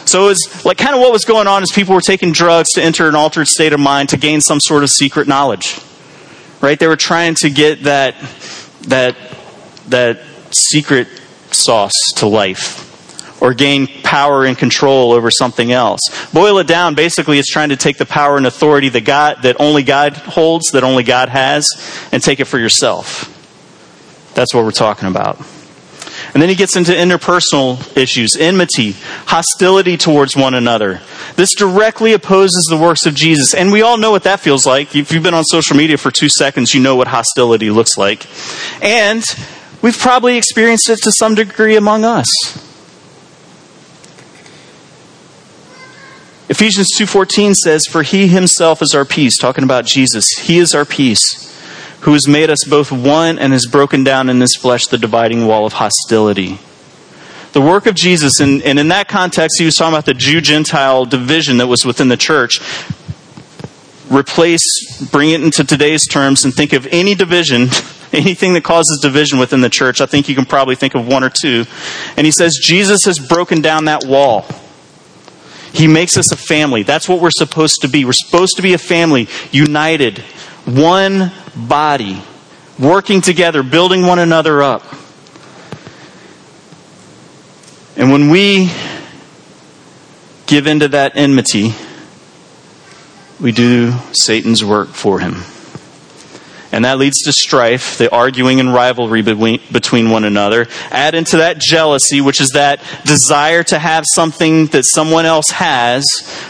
So 0.06 0.25
it 0.25 0.27
was 0.27 0.66
like 0.66 0.77
kind 0.77 0.96
of 0.96 1.01
what 1.01 1.12
was 1.12 1.25
going 1.25 1.48
on 1.48 1.63
is 1.63 1.72
people 1.74 1.96
were 1.96 2.01
taking 2.01 2.32
drugs 2.32 2.72
to 2.72 2.84
enter 2.84 3.08
an 3.08 3.16
altered 3.16 3.48
state 3.48 3.74
of 3.74 3.80
mind 3.80 4.10
to 4.10 4.18
gain 4.18 4.42
some 4.42 4.60
sort 4.60 4.84
of 4.84 4.89
secret 4.89 5.27
knowledge. 5.27 5.80
Right? 6.62 6.80
They 6.80 6.88
were 6.88 6.96
trying 6.96 7.36
to 7.36 7.50
get 7.50 7.84
that 7.84 8.16
that 8.84 9.16
that 9.88 10.22
secret 10.51 11.08
sauce 11.51 11.96
to 12.18 12.27
life 12.27 12.87
or 13.39 13.53
gain 13.53 13.88
power 14.03 14.46
and 14.46 14.58
control 14.58 15.12
over 15.12 15.29
something 15.29 15.72
else. 15.72 16.01
Boil 16.34 16.58
it 16.60 16.67
down, 16.67 16.96
basically 16.96 17.39
it's 17.39 17.51
trying 17.51 17.70
to 17.70 17.77
take 17.77 17.98
the 17.98 18.06
power 18.06 18.38
and 18.38 18.46
authority 18.46 18.89
that 18.89 19.01
God 19.01 19.44
that 19.44 19.60
only 19.60 19.84
God 19.84 20.13
holds, 20.13 20.72
that 20.72 20.84
only 20.84 21.03
God 21.03 21.29
has, 21.29 21.67
and 22.12 22.22
take 22.22 22.39
it 22.39 22.46
for 22.46 22.60
yourself. 22.60 23.34
That's 24.34 24.53
what 24.53 24.63
we're 24.63 24.72
talking 24.72 25.08
about. 25.08 25.39
And 26.34 26.41
then 26.41 26.50
he 26.50 26.56
gets 26.56 26.75
into 26.75 26.91
interpersonal 26.91 27.98
issues, 27.98 28.36
enmity, 28.38 28.96
hostility 29.25 29.98
towards 29.98 30.36
one 30.36 30.53
another. 30.53 31.01
This 31.36 31.53
directly 31.56 32.13
opposes 32.13 32.67
the 32.70 32.77
works 32.77 33.06
of 33.06 33.15
Jesus. 33.15 33.53
And 33.53 33.72
we 33.72 33.82
all 33.82 33.98
know 33.98 34.12
what 34.12 34.24
that 34.24 34.39
feels 34.39 34.65
like. 34.65 34.96
If 34.96 35.12
you've 35.12 35.24
been 35.24 35.34
on 35.34 35.44
social 35.46 35.75
media 35.75 35.98
for 35.98 36.12
two 36.12 36.29
seconds, 36.29 36.74
you 36.74 36.82
know 36.82 36.96
what 36.96 37.08
hostility 37.08 37.70
looks 37.70 37.98
like. 37.98 38.25
And 38.84 39.24
we've 39.82 39.98
probably 39.98 40.38
experienced 40.38 40.89
it 40.89 41.00
to 41.03 41.12
some 41.12 41.36
degree 41.36 41.75
among 41.75 42.03
us. 42.03 42.27
Ephesians 46.50 46.88
2:14 46.98 47.54
says 47.54 47.86
for 47.86 48.04
he 48.04 48.27
himself 48.27 48.82
is 48.82 48.96
our 48.96 49.04
peace 49.04 49.38
talking 49.38 49.66
about 49.66 49.86
Jesus. 49.86 50.25
He 50.39 50.60
is 50.60 50.74
our 50.74 50.86
peace 50.86 51.54
who 52.01 52.13
has 52.13 52.25
made 52.25 52.50
us 52.50 52.63
both 52.63 52.89
one 52.89 53.38
and 53.38 53.51
has 53.51 53.66
broken 53.66 54.04
down 54.06 54.30
in 54.30 54.39
his 54.39 54.56
flesh 54.56 54.86
the 54.86 54.98
dividing 54.98 55.46
wall 55.46 55.66
of 55.66 55.74
hostility. 55.74 56.60
The 57.51 57.60
work 57.60 57.86
of 57.86 57.96
Jesus 57.96 58.39
and, 58.39 58.62
and 58.63 58.80
in 58.80 58.88
that 58.89 59.10
context 59.10 59.60
he 59.60 59.66
was 59.66 59.75
talking 59.75 59.94
about 59.94 60.06
the 60.06 60.13
Jew 60.13 60.39
Gentile 60.39 61.04
division 61.04 61.58
that 61.58 61.68
was 61.68 61.86
within 61.86 62.08
the 62.08 62.16
church. 62.16 62.62
Replace 64.10 64.63
bring 65.12 65.32
it 65.32 65.44
into 65.44 65.66
today's 65.66 66.08
terms 66.08 66.46
and 66.46 66.54
think 66.54 66.72
of 66.72 66.88
any 66.92 67.13
division 67.13 67.68
anything 68.13 68.54
that 68.54 68.63
causes 68.63 69.00
division 69.01 69.38
within 69.38 69.60
the 69.60 69.70
church. 69.70 70.00
I 70.00 70.06
think 70.06 70.30
you 70.30 70.36
can 70.36 70.46
probably 70.46 70.75
think 70.75 70.96
of 70.96 71.06
one 71.06 71.25
or 71.25 71.30
two. 71.30 71.66
And 72.16 72.25
he 72.25 72.32
says 72.32 72.58
Jesus 72.62 73.04
has 73.04 73.20
broken 73.20 73.60
down 73.60 73.84
that 73.86 74.06
wall 74.06 74.46
he 75.77 75.88
makes 75.88 76.17
us 76.17 76.31
a 76.31 76.36
family. 76.36 76.81
That's 76.81 77.07
what 77.07 77.22
we're 77.22 77.29
supposed 77.29 77.81
to 77.81 77.88
be. 77.88 78.03
We're 78.03 78.13
supposed 78.13 78.55
to 78.55 78.63
be 78.63 78.74
a 78.74 78.79
family, 78.79 79.27
united, 79.51 80.17
one 80.65 81.31
body, 81.55 82.22
working 82.79 83.22
together, 83.22 83.62
building 83.62 84.01
one 84.01 84.17
another 84.17 84.63
up. 84.63 84.84
And 87.96 88.12
when 88.12 88.29
we 88.29 88.72
give 90.48 90.65
into 90.65 90.88
that 90.89 91.15
enmity, 91.15 91.69
we 93.39 93.51
do 93.51 93.93
Satan's 94.13 94.65
work 94.65 94.89
for 94.89 95.19
him. 95.19 95.43
And 96.71 96.83
that 96.83 96.97
leads 96.97 97.19
to 97.24 97.31
strife, 97.31 97.98
the 97.98 98.11
arguing 98.11 98.59
and 98.59 98.74
rivalry 98.74 99.22
between 99.22 100.09
one 100.09 100.25
another. 100.25 100.68
Add 100.92 101.15
into 101.15 101.37
that 101.37 101.59
jealousy, 101.59 102.20
which 102.20 102.42
is 102.42 102.50
that 102.50 102.81
desire 103.05 103.63
to 103.63 103.79
have 103.79 104.03
something 104.13 104.68
that 104.68 104.83
someone 104.85 105.25
else 105.25 105.50
has, 105.51 106.05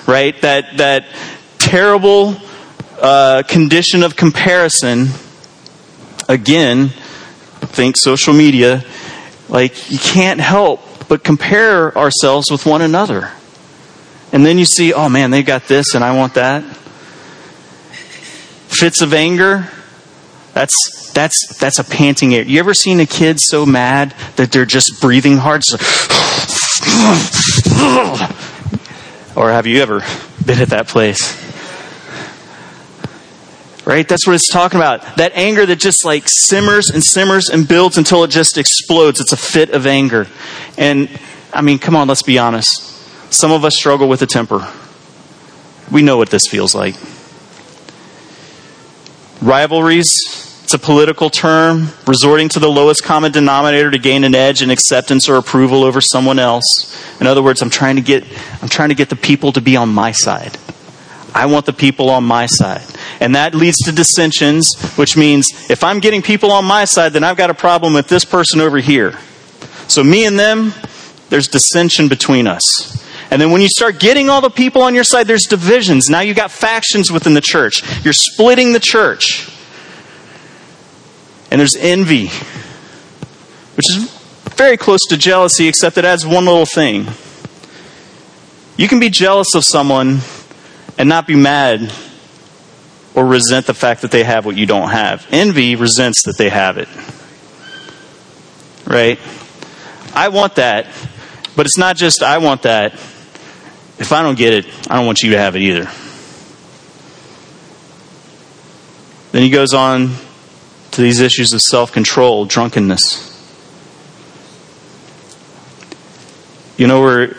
right? 0.08 0.40
That, 0.42 0.78
that 0.78 1.06
terrible 1.60 2.36
uh, 3.00 3.44
condition 3.48 4.02
of 4.02 4.16
comparison. 4.16 5.08
Again, 6.28 6.90
think 7.60 7.96
social 7.96 8.34
media. 8.34 8.84
Like, 9.50 9.92
you 9.92 10.00
can't 10.00 10.40
help 10.40 10.82
but 11.08 11.24
compare 11.24 11.96
ourselves 11.98 12.52
with 12.52 12.66
one 12.66 12.82
another. 12.82 13.32
And 14.32 14.46
then 14.46 14.58
you 14.58 14.66
see, 14.66 14.94
oh 14.94 15.10
man, 15.10 15.32
they 15.32 15.44
got 15.44 15.68
this 15.68 15.96
and 15.96 16.04
I 16.04 16.16
want 16.18 16.34
that. 16.34 16.64
Fits 18.68 19.02
of 19.02 19.14
anger, 19.14 19.70
that's 20.54 21.12
that's 21.14 21.58
that's 21.58 21.80
a 21.80 21.84
panting 21.84 22.34
air. 22.36 22.44
You 22.44 22.60
ever 22.60 22.74
seen 22.74 23.00
a 23.00 23.06
kid 23.06 23.40
so 23.40 23.66
mad 23.66 24.16
that 24.36 24.52
they're 24.52 24.66
just 24.66 25.02
breathing 25.02 25.38
hard? 25.38 25.64
or 29.36 29.50
have 29.52 29.68
you 29.68 29.82
ever 29.82 30.02
been 30.46 30.60
at 30.60 30.70
that 30.70 30.88
place? 30.88 31.44
Right? 33.86 34.08
That's 34.08 34.28
what 34.28 34.34
it's 34.34 34.50
talking 34.50 34.80
about. 34.80 35.16
That 35.16 35.32
anger 35.36 35.66
that 35.66 35.78
just 35.78 36.04
like 36.04 36.24
simmers 36.28 36.90
and 36.90 37.04
simmers 37.04 37.50
and 37.50 37.68
builds 37.68 37.98
until 37.98 38.24
it 38.24 38.32
just 38.32 38.58
explodes. 38.58 39.22
It's 39.22 39.32
a 39.32 39.38
fit 39.38 39.70
of 39.70 39.88
anger. 39.88 40.28
And 40.78 41.10
I 41.54 41.62
mean, 41.62 41.80
come 41.80 41.96
on, 41.96 42.08
let's 42.08 42.24
be 42.24 42.38
honest. 42.38 42.84
Some 43.34 43.52
of 43.52 43.64
us 43.64 43.78
struggle 43.78 44.10
with 44.10 44.22
a 44.22 44.28
temper. 44.28 44.68
We 45.92 46.02
know 46.02 46.18
what 46.18 46.30
this 46.30 46.48
feels 46.48 46.76
like. 46.76 46.96
Rivalries, 49.42 50.12
it's 50.64 50.74
a 50.74 50.80
political 50.80 51.30
term, 51.30 51.90
resorting 52.06 52.50
to 52.50 52.60
the 52.60 52.70
lowest 52.70 53.04
common 53.04 53.32
denominator 53.32 53.92
to 53.92 53.98
gain 53.98 54.24
an 54.24 54.36
edge 54.36 54.62
and 54.62 54.72
acceptance 54.72 55.30
or 55.30 55.38
approval 55.38 55.84
over 55.84 56.02
someone 56.02 56.40
else. 56.40 56.66
In 57.22 57.28
other 57.28 57.42
words, 57.42 57.62
I'm 57.62 57.70
trying 57.70 57.96
to 57.98 58.02
get 58.02 58.26
I'm 58.62 58.68
trying 58.68 58.90
to 58.90 58.96
get 58.96 59.10
the 59.10 59.16
people 59.16 59.52
to 59.54 59.62
be 59.62 59.78
on 59.78 59.94
my 59.94 60.12
side. 60.12 60.58
I 61.34 61.46
want 61.46 61.68
the 61.68 61.74
people 61.74 62.10
on 62.10 62.24
my 62.24 62.48
side. 62.48 62.84
And 63.22 63.36
that 63.36 63.54
leads 63.54 63.78
to 63.86 63.92
dissensions, 63.92 64.76
which 64.98 65.16
means 65.16 65.70
if 65.70 65.84
I'm 65.84 66.00
getting 66.00 66.22
people 66.22 66.52
on 66.52 66.66
my 66.66 66.86
side, 66.86 67.14
then 67.14 67.24
I've 67.24 67.38
got 67.38 67.50
a 67.50 67.54
problem 67.54 67.94
with 67.94 68.08
this 68.08 68.26
person 68.26 68.60
over 68.60 68.80
here. 68.80 69.18
So 69.88 70.04
me 70.04 70.26
and 70.26 70.38
them, 70.38 70.74
there's 71.30 71.48
dissension 71.48 72.08
between 72.08 72.48
us. 72.48 73.07
And 73.30 73.42
then 73.42 73.52
when 73.52 73.62
you 73.62 73.68
start 73.68 74.00
getting 74.00 74.30
all 74.30 74.42
the 74.42 74.50
people 74.50 74.82
on 74.82 74.96
your 74.96 75.04
side, 75.04 75.28
there's 75.28 75.46
divisions. 75.46 76.10
Now 76.10 76.22
you've 76.22 76.38
got 76.38 76.52
factions 76.52 77.12
within 77.12 77.34
the 77.34 77.42
church. 77.42 77.84
You're 78.04 78.14
splitting 78.14 78.74
the 78.74 78.80
church. 78.80 79.50
And 81.52 81.60
there's 81.60 81.76
envy, 81.76 82.28
which 83.76 83.86
is 83.90 84.12
very 84.56 84.78
close 84.78 85.02
to 85.10 85.18
jealousy, 85.18 85.68
except 85.68 85.98
it 85.98 86.06
adds 86.06 86.26
one 86.26 86.46
little 86.46 86.66
thing. 86.66 87.08
You 88.78 88.88
can 88.88 89.00
be 89.00 89.10
jealous 89.10 89.56
of 89.56 89.64
someone 89.64 90.20
and 90.98 91.10
not 91.10 91.28
be 91.28 91.36
mad 91.36 91.92
or 93.16 93.26
resent 93.26 93.66
the 93.66 93.74
fact 93.74 94.02
that 94.02 94.12
they 94.12 94.24
have 94.24 94.46
what 94.46 94.56
you 94.56 94.66
don't 94.66 94.90
have. 94.90 95.26
Envy 95.32 95.76
resents 95.76 96.24
that 96.24 96.38
they 96.38 96.50
have 96.50 96.78
it. 96.78 96.88
Right? 98.86 99.20
I 100.14 100.30
want 100.30 100.56
that, 100.56 100.88
but 101.56 101.66
it's 101.66 101.78
not 101.78 101.96
just 101.96 102.24
I 102.24 102.38
want 102.38 102.64
that. 102.64 103.00
If 104.00 104.12
I 104.12 104.22
don't 104.22 104.38
get 104.38 104.54
it, 104.54 104.66
I 104.90 104.96
don't 104.96 105.06
want 105.06 105.22
you 105.24 105.32
to 105.32 105.38
have 105.38 105.56
it 105.56 105.62
either. 105.62 105.90
Then 109.32 109.42
he 109.42 109.50
goes 109.50 109.74
on 109.74 110.16
to 110.92 111.02
these 111.02 111.20
issues 111.20 111.54
of 111.54 111.62
self 111.62 111.92
control, 111.92 112.46
drunkenness. 112.46 113.26
You 116.78 116.88
know, 116.88 117.02
where 117.02 117.36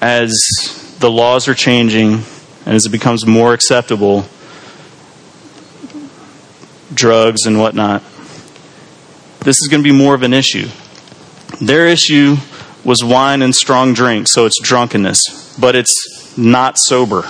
as 0.00 0.96
the 1.00 1.10
laws 1.10 1.48
are 1.48 1.54
changing 1.54 2.12
and 2.66 2.74
as 2.74 2.86
it 2.86 2.90
becomes 2.90 3.26
more 3.26 3.52
acceptable, 3.52 4.24
drugs 6.94 7.46
and 7.46 7.58
whatnot, 7.58 8.02
this 9.40 9.60
is 9.60 9.68
going 9.70 9.82
to 9.82 9.88
be 9.88 9.96
more 9.96 10.14
of 10.14 10.22
an 10.22 10.32
issue. 10.32 10.68
Their 11.60 11.86
issue 11.86 12.36
was 12.84 13.02
wine 13.02 13.42
and 13.42 13.54
strong 13.54 13.94
drink, 13.94 14.28
so 14.28 14.46
it's 14.46 14.60
drunkenness, 14.60 15.56
but 15.58 15.74
it's 15.74 16.36
not 16.36 16.78
sober, 16.78 17.24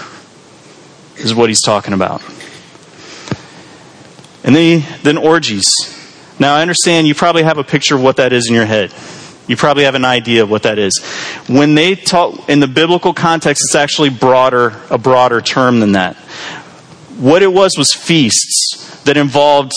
is 1.17 1.35
what 1.35 1.49
he's 1.49 1.63
talking 1.63 1.95
about. 1.95 2.23
And 4.43 4.55
then, 4.55 4.85
then 5.03 5.17
orgies. 5.17 5.71
Now, 6.39 6.57
I 6.57 6.63
understand 6.63 7.07
you 7.07 7.15
probably 7.15 7.45
have 7.45 7.59
a 7.59 7.65
picture 7.65 7.95
of 7.95 8.03
what 8.03 8.17
that 8.17 8.33
is 8.33 8.49
in 8.49 8.55
your 8.55 8.67
head. 8.67 8.93
You 9.47 9.57
probably 9.57 9.85
have 9.85 9.95
an 9.95 10.05
idea 10.05 10.43
of 10.43 10.51
what 10.51 10.65
that 10.65 10.79
is. 10.79 10.99
When 11.49 11.75
they 11.75 11.95
talk 11.95 12.49
in 12.49 12.61
the 12.61 12.67
biblical 12.67 13.13
context, 13.15 13.63
it's 13.67 13.75
actually 13.75 14.11
broader, 14.11 14.81
a 14.91 14.99
broader 14.99 15.41
term 15.41 15.81
than 15.81 15.93
that. 15.93 16.17
What 17.19 17.43
it 17.43 17.53
was 17.53 17.77
was 17.77 17.93
feasts 17.93 19.03
that 19.05 19.17
involved 19.17 19.73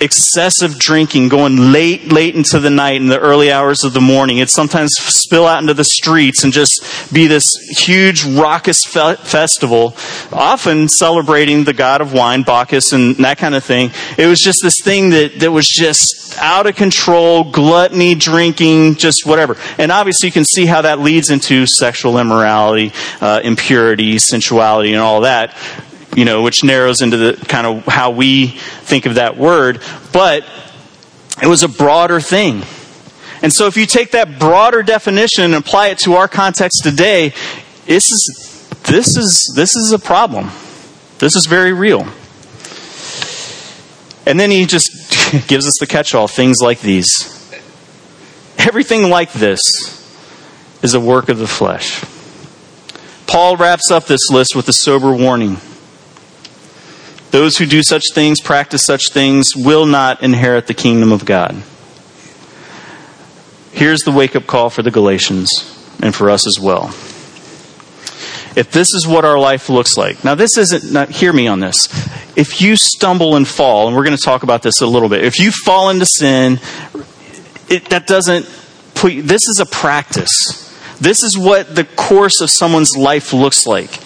excessive 0.00 0.78
drinking 0.78 1.28
going 1.28 1.72
late, 1.72 2.10
late 2.10 2.34
into 2.34 2.58
the 2.58 2.70
night 2.70 2.96
in 2.96 3.08
the 3.08 3.18
early 3.18 3.52
hours 3.52 3.84
of 3.84 3.92
the 3.92 4.00
morning. 4.00 4.38
It 4.38 4.50
sometimes 4.50 4.90
spill 4.96 5.46
out 5.46 5.60
into 5.60 5.74
the 5.74 5.84
streets 5.84 6.42
and 6.42 6.52
just 6.52 7.12
be 7.12 7.26
this 7.26 7.44
huge 7.76 8.24
raucous 8.24 8.80
fe- 8.86 9.16
festival, 9.16 9.94
often 10.32 10.88
celebrating 10.88 11.64
the 11.64 11.72
god 11.72 12.00
of 12.00 12.12
wine, 12.12 12.42
Bacchus, 12.42 12.92
and 12.92 13.16
that 13.16 13.38
kind 13.38 13.54
of 13.54 13.62
thing. 13.62 13.90
It 14.16 14.26
was 14.26 14.40
just 14.40 14.60
this 14.62 14.76
thing 14.82 15.10
that, 15.10 15.38
that 15.40 15.52
was 15.52 15.66
just 15.66 16.36
out 16.38 16.66
of 16.66 16.76
control, 16.76 17.44
gluttony, 17.44 18.14
drinking, 18.14 18.94
just 18.94 19.26
whatever. 19.26 19.56
And 19.78 19.92
obviously 19.92 20.28
you 20.28 20.32
can 20.32 20.44
see 20.44 20.66
how 20.66 20.82
that 20.82 21.00
leads 21.00 21.30
into 21.30 21.66
sexual 21.66 22.18
immorality, 22.18 22.92
uh, 23.20 23.40
impurity, 23.44 24.18
sensuality, 24.18 24.92
and 24.92 25.00
all 25.00 25.22
that 25.22 25.54
you 26.16 26.24
know, 26.24 26.42
which 26.42 26.64
narrows 26.64 27.02
into 27.02 27.16
the 27.16 27.46
kind 27.46 27.66
of 27.66 27.84
how 27.86 28.10
we 28.10 28.48
think 28.48 29.06
of 29.06 29.14
that 29.14 29.36
word, 29.36 29.80
but 30.12 30.44
it 31.42 31.46
was 31.46 31.62
a 31.62 31.68
broader 31.68 32.20
thing. 32.20 32.62
And 33.42 33.52
so 33.52 33.66
if 33.66 33.76
you 33.76 33.86
take 33.86 34.10
that 34.10 34.38
broader 34.38 34.82
definition 34.82 35.44
and 35.44 35.54
apply 35.54 35.88
it 35.88 35.98
to 36.00 36.14
our 36.14 36.28
context 36.28 36.82
today, 36.82 37.32
this 37.86 38.10
is 38.10 38.68
this 38.84 39.16
is 39.16 39.52
this 39.56 39.74
is 39.74 39.92
a 39.92 39.98
problem. 39.98 40.50
This 41.18 41.36
is 41.36 41.46
very 41.46 41.72
real. 41.72 42.06
And 44.26 44.38
then 44.38 44.50
he 44.50 44.66
just 44.66 44.90
gives 45.48 45.66
us 45.66 45.74
the 45.80 45.86
catch-all 45.86 46.28
things 46.28 46.58
like 46.60 46.80
these. 46.80 47.36
Everything 48.58 49.08
like 49.08 49.32
this 49.32 49.60
is 50.82 50.94
a 50.94 51.00
work 51.00 51.28
of 51.28 51.38
the 51.38 51.46
flesh. 51.46 52.04
Paul 53.26 53.56
wraps 53.56 53.90
up 53.90 54.06
this 54.06 54.30
list 54.30 54.54
with 54.54 54.68
a 54.68 54.72
sober 54.72 55.14
warning. 55.14 55.56
Those 57.30 57.58
who 57.58 57.66
do 57.66 57.82
such 57.82 58.02
things, 58.12 58.40
practice 58.40 58.82
such 58.84 59.10
things, 59.10 59.54
will 59.54 59.86
not 59.86 60.22
inherit 60.22 60.66
the 60.66 60.74
kingdom 60.74 61.12
of 61.12 61.24
God. 61.24 61.62
Here's 63.72 64.00
the 64.00 64.10
wake 64.10 64.34
up 64.34 64.46
call 64.46 64.68
for 64.68 64.82
the 64.82 64.90
Galatians 64.90 65.48
and 66.02 66.14
for 66.14 66.28
us 66.28 66.46
as 66.46 66.58
well. 66.58 66.86
If 68.56 68.72
this 68.72 68.88
is 68.94 69.06
what 69.06 69.24
our 69.24 69.38
life 69.38 69.68
looks 69.68 69.96
like, 69.96 70.24
now 70.24 70.34
this 70.34 70.58
isn't, 70.58 70.92
now 70.92 71.06
hear 71.06 71.32
me 71.32 71.46
on 71.46 71.60
this. 71.60 71.88
If 72.36 72.60
you 72.60 72.74
stumble 72.74 73.36
and 73.36 73.46
fall, 73.46 73.86
and 73.86 73.96
we're 73.96 74.04
going 74.04 74.16
to 74.16 74.22
talk 74.22 74.42
about 74.42 74.62
this 74.62 74.80
a 74.80 74.86
little 74.86 75.08
bit, 75.08 75.24
if 75.24 75.38
you 75.38 75.52
fall 75.52 75.88
into 75.90 76.06
sin, 76.06 76.58
it, 77.68 77.88
that 77.90 78.08
doesn't 78.08 78.50
put, 78.94 79.24
this 79.24 79.46
is 79.46 79.60
a 79.60 79.66
practice. 79.66 80.66
This 80.98 81.22
is 81.22 81.38
what 81.38 81.76
the 81.76 81.84
course 81.84 82.40
of 82.40 82.50
someone's 82.50 82.96
life 82.96 83.32
looks 83.32 83.66
like 83.66 84.00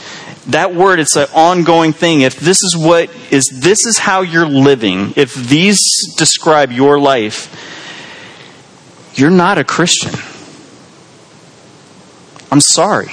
that 0.49 0.75
word 0.75 1.01
it's 1.01 1.17
an 1.17 1.27
ongoing 1.35 1.93
thing. 1.93 2.21
If 2.21 2.39
this 2.39 2.63
is 2.63 2.77
what 2.77 3.11
is 3.33 3.47
this 3.53 3.87
is 3.87 3.99
how 3.99 4.21
you're 4.21 4.47
living 4.47 5.13
if 5.17 5.35
these 5.35 5.81
describe 6.17 6.71
your 6.71 6.99
life 6.99 7.51
you're 9.15 9.31
not 9.31 9.59
a 9.59 9.65
christian. 9.65 10.13
I'm 12.51 12.61
sorry 12.61 13.11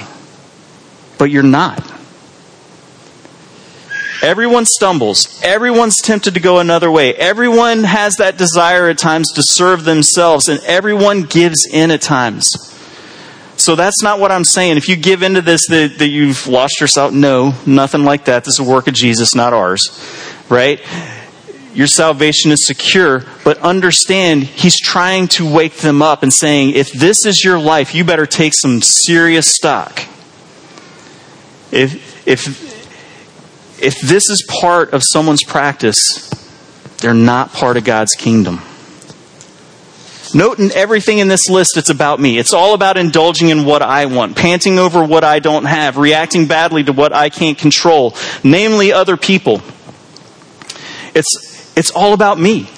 but 1.18 1.30
you're 1.30 1.42
not. 1.42 1.88
Everyone 4.22 4.66
stumbles. 4.66 5.40
Everyone's 5.42 6.00
tempted 6.00 6.34
to 6.34 6.40
go 6.40 6.60
another 6.60 6.92
way. 6.92 7.12
Everyone 7.14 7.82
has 7.82 8.16
that 8.16 8.36
desire 8.38 8.88
at 8.88 8.98
times 8.98 9.32
to 9.32 9.42
serve 9.42 9.84
themselves 9.84 10.48
and 10.48 10.60
everyone 10.60 11.22
gives 11.22 11.66
in 11.66 11.90
at 11.90 12.02
times 12.02 12.71
so 13.62 13.76
that's 13.76 14.02
not 14.02 14.18
what 14.18 14.32
I'm 14.32 14.44
saying. 14.44 14.76
If 14.76 14.88
you 14.88 14.96
give 14.96 15.22
into 15.22 15.40
this 15.40 15.68
that, 15.68 15.98
that 15.98 16.08
you've 16.08 16.48
lost 16.48 16.80
yourself, 16.80 17.12
no, 17.12 17.54
nothing 17.64 18.02
like 18.02 18.24
that. 18.24 18.44
This 18.44 18.54
is 18.54 18.66
a 18.66 18.68
work 18.68 18.88
of 18.88 18.94
Jesus, 18.94 19.34
not 19.34 19.52
ours. 19.52 19.80
Right? 20.48 20.80
Your 21.72 21.86
salvation 21.86 22.50
is 22.50 22.66
secure, 22.66 23.24
but 23.44 23.58
understand 23.58 24.42
he's 24.42 24.78
trying 24.78 25.28
to 25.28 25.50
wake 25.50 25.76
them 25.76 26.02
up 26.02 26.22
and 26.22 26.32
saying, 26.32 26.70
if 26.70 26.92
this 26.92 27.24
is 27.24 27.44
your 27.44 27.58
life, 27.58 27.94
you 27.94 28.04
better 28.04 28.26
take 28.26 28.52
some 28.54 28.82
serious 28.82 29.54
stock. 29.54 30.02
If 31.70 32.26
if 32.26 32.72
if 33.80 34.00
this 34.00 34.28
is 34.28 34.44
part 34.60 34.92
of 34.92 35.02
someone's 35.02 35.44
practice, 35.44 36.28
they're 36.98 37.14
not 37.14 37.52
part 37.52 37.76
of 37.76 37.84
God's 37.84 38.12
kingdom. 38.12 38.60
Note 40.34 40.58
in 40.58 40.72
everything 40.72 41.18
in 41.18 41.28
this 41.28 41.48
list, 41.50 41.76
it's 41.76 41.90
about 41.90 42.20
me. 42.20 42.38
It's 42.38 42.52
all 42.52 42.74
about 42.74 42.96
indulging 42.96 43.50
in 43.50 43.64
what 43.64 43.82
I 43.82 44.06
want, 44.06 44.36
panting 44.36 44.78
over 44.78 45.04
what 45.04 45.24
I 45.24 45.38
don't 45.38 45.64
have, 45.64 45.96
reacting 45.96 46.46
badly 46.46 46.84
to 46.84 46.92
what 46.92 47.12
I 47.12 47.28
can't 47.28 47.58
control, 47.58 48.14
namely 48.42 48.92
other 48.92 49.16
people. 49.16 49.60
It's, 51.14 51.72
it's 51.76 51.90
all 51.90 52.14
about 52.14 52.38
me. 52.38 52.68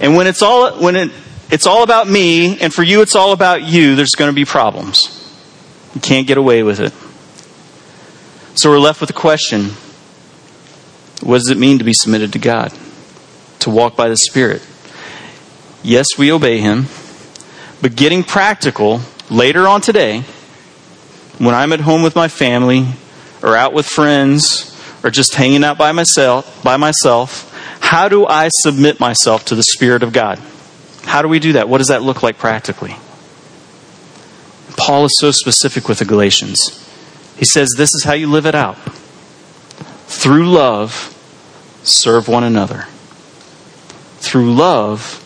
And 0.00 0.16
when 0.16 0.26
it's 0.26 0.42
all, 0.42 0.78
when 0.80 0.96
it, 0.96 1.10
it's 1.50 1.66
all 1.66 1.82
about 1.82 2.08
me, 2.08 2.58
and 2.60 2.72
for 2.72 2.82
you 2.82 3.02
it's 3.02 3.14
all 3.14 3.32
about 3.32 3.62
you, 3.62 3.94
there's 3.94 4.10
going 4.10 4.30
to 4.30 4.34
be 4.34 4.44
problems. 4.44 5.18
You 5.94 6.00
can't 6.00 6.26
get 6.26 6.38
away 6.38 6.62
with 6.62 6.80
it. 6.80 6.92
So 8.58 8.70
we're 8.70 8.78
left 8.78 9.00
with 9.00 9.08
the 9.08 9.14
question 9.14 9.70
what 11.22 11.38
does 11.38 11.50
it 11.50 11.58
mean 11.58 11.78
to 11.78 11.84
be 11.84 11.92
submitted 11.94 12.32
to 12.32 12.40
God? 12.40 12.72
To 13.60 13.70
walk 13.70 13.96
by 13.96 14.08
the 14.08 14.16
Spirit? 14.16 14.60
Yes, 15.82 16.06
we 16.16 16.32
obey 16.32 16.58
him. 16.58 16.86
But 17.80 17.96
getting 17.96 18.22
practical 18.22 19.00
later 19.28 19.66
on 19.66 19.80
today, 19.80 20.20
when 21.38 21.54
I'm 21.54 21.72
at 21.72 21.80
home 21.80 22.02
with 22.02 22.14
my 22.14 22.28
family 22.28 22.86
or 23.42 23.56
out 23.56 23.72
with 23.72 23.86
friends 23.86 24.68
or 25.02 25.10
just 25.10 25.34
hanging 25.34 25.64
out 25.64 25.78
by 25.78 25.90
myself, 25.90 26.62
by 26.62 26.76
myself, 26.76 27.48
how 27.80 28.08
do 28.08 28.26
I 28.26 28.48
submit 28.60 29.00
myself 29.00 29.44
to 29.46 29.56
the 29.56 29.62
Spirit 29.62 30.02
of 30.02 30.12
God? 30.12 30.38
How 31.02 31.22
do 31.22 31.28
we 31.28 31.40
do 31.40 31.54
that? 31.54 31.68
What 31.68 31.78
does 31.78 31.88
that 31.88 32.02
look 32.02 32.22
like 32.22 32.38
practically? 32.38 32.94
Paul 34.76 35.04
is 35.04 35.16
so 35.18 35.30
specific 35.30 35.88
with 35.88 35.98
the 35.98 36.04
Galatians. 36.04 36.58
He 37.36 37.44
says, 37.44 37.70
This 37.76 37.90
is 37.92 38.04
how 38.04 38.12
you 38.12 38.28
live 38.28 38.46
it 38.46 38.54
out. 38.54 38.76
Through 40.06 40.50
love, 40.50 41.12
serve 41.82 42.28
one 42.28 42.44
another. 42.44 42.86
Through 44.18 44.54
love, 44.54 45.21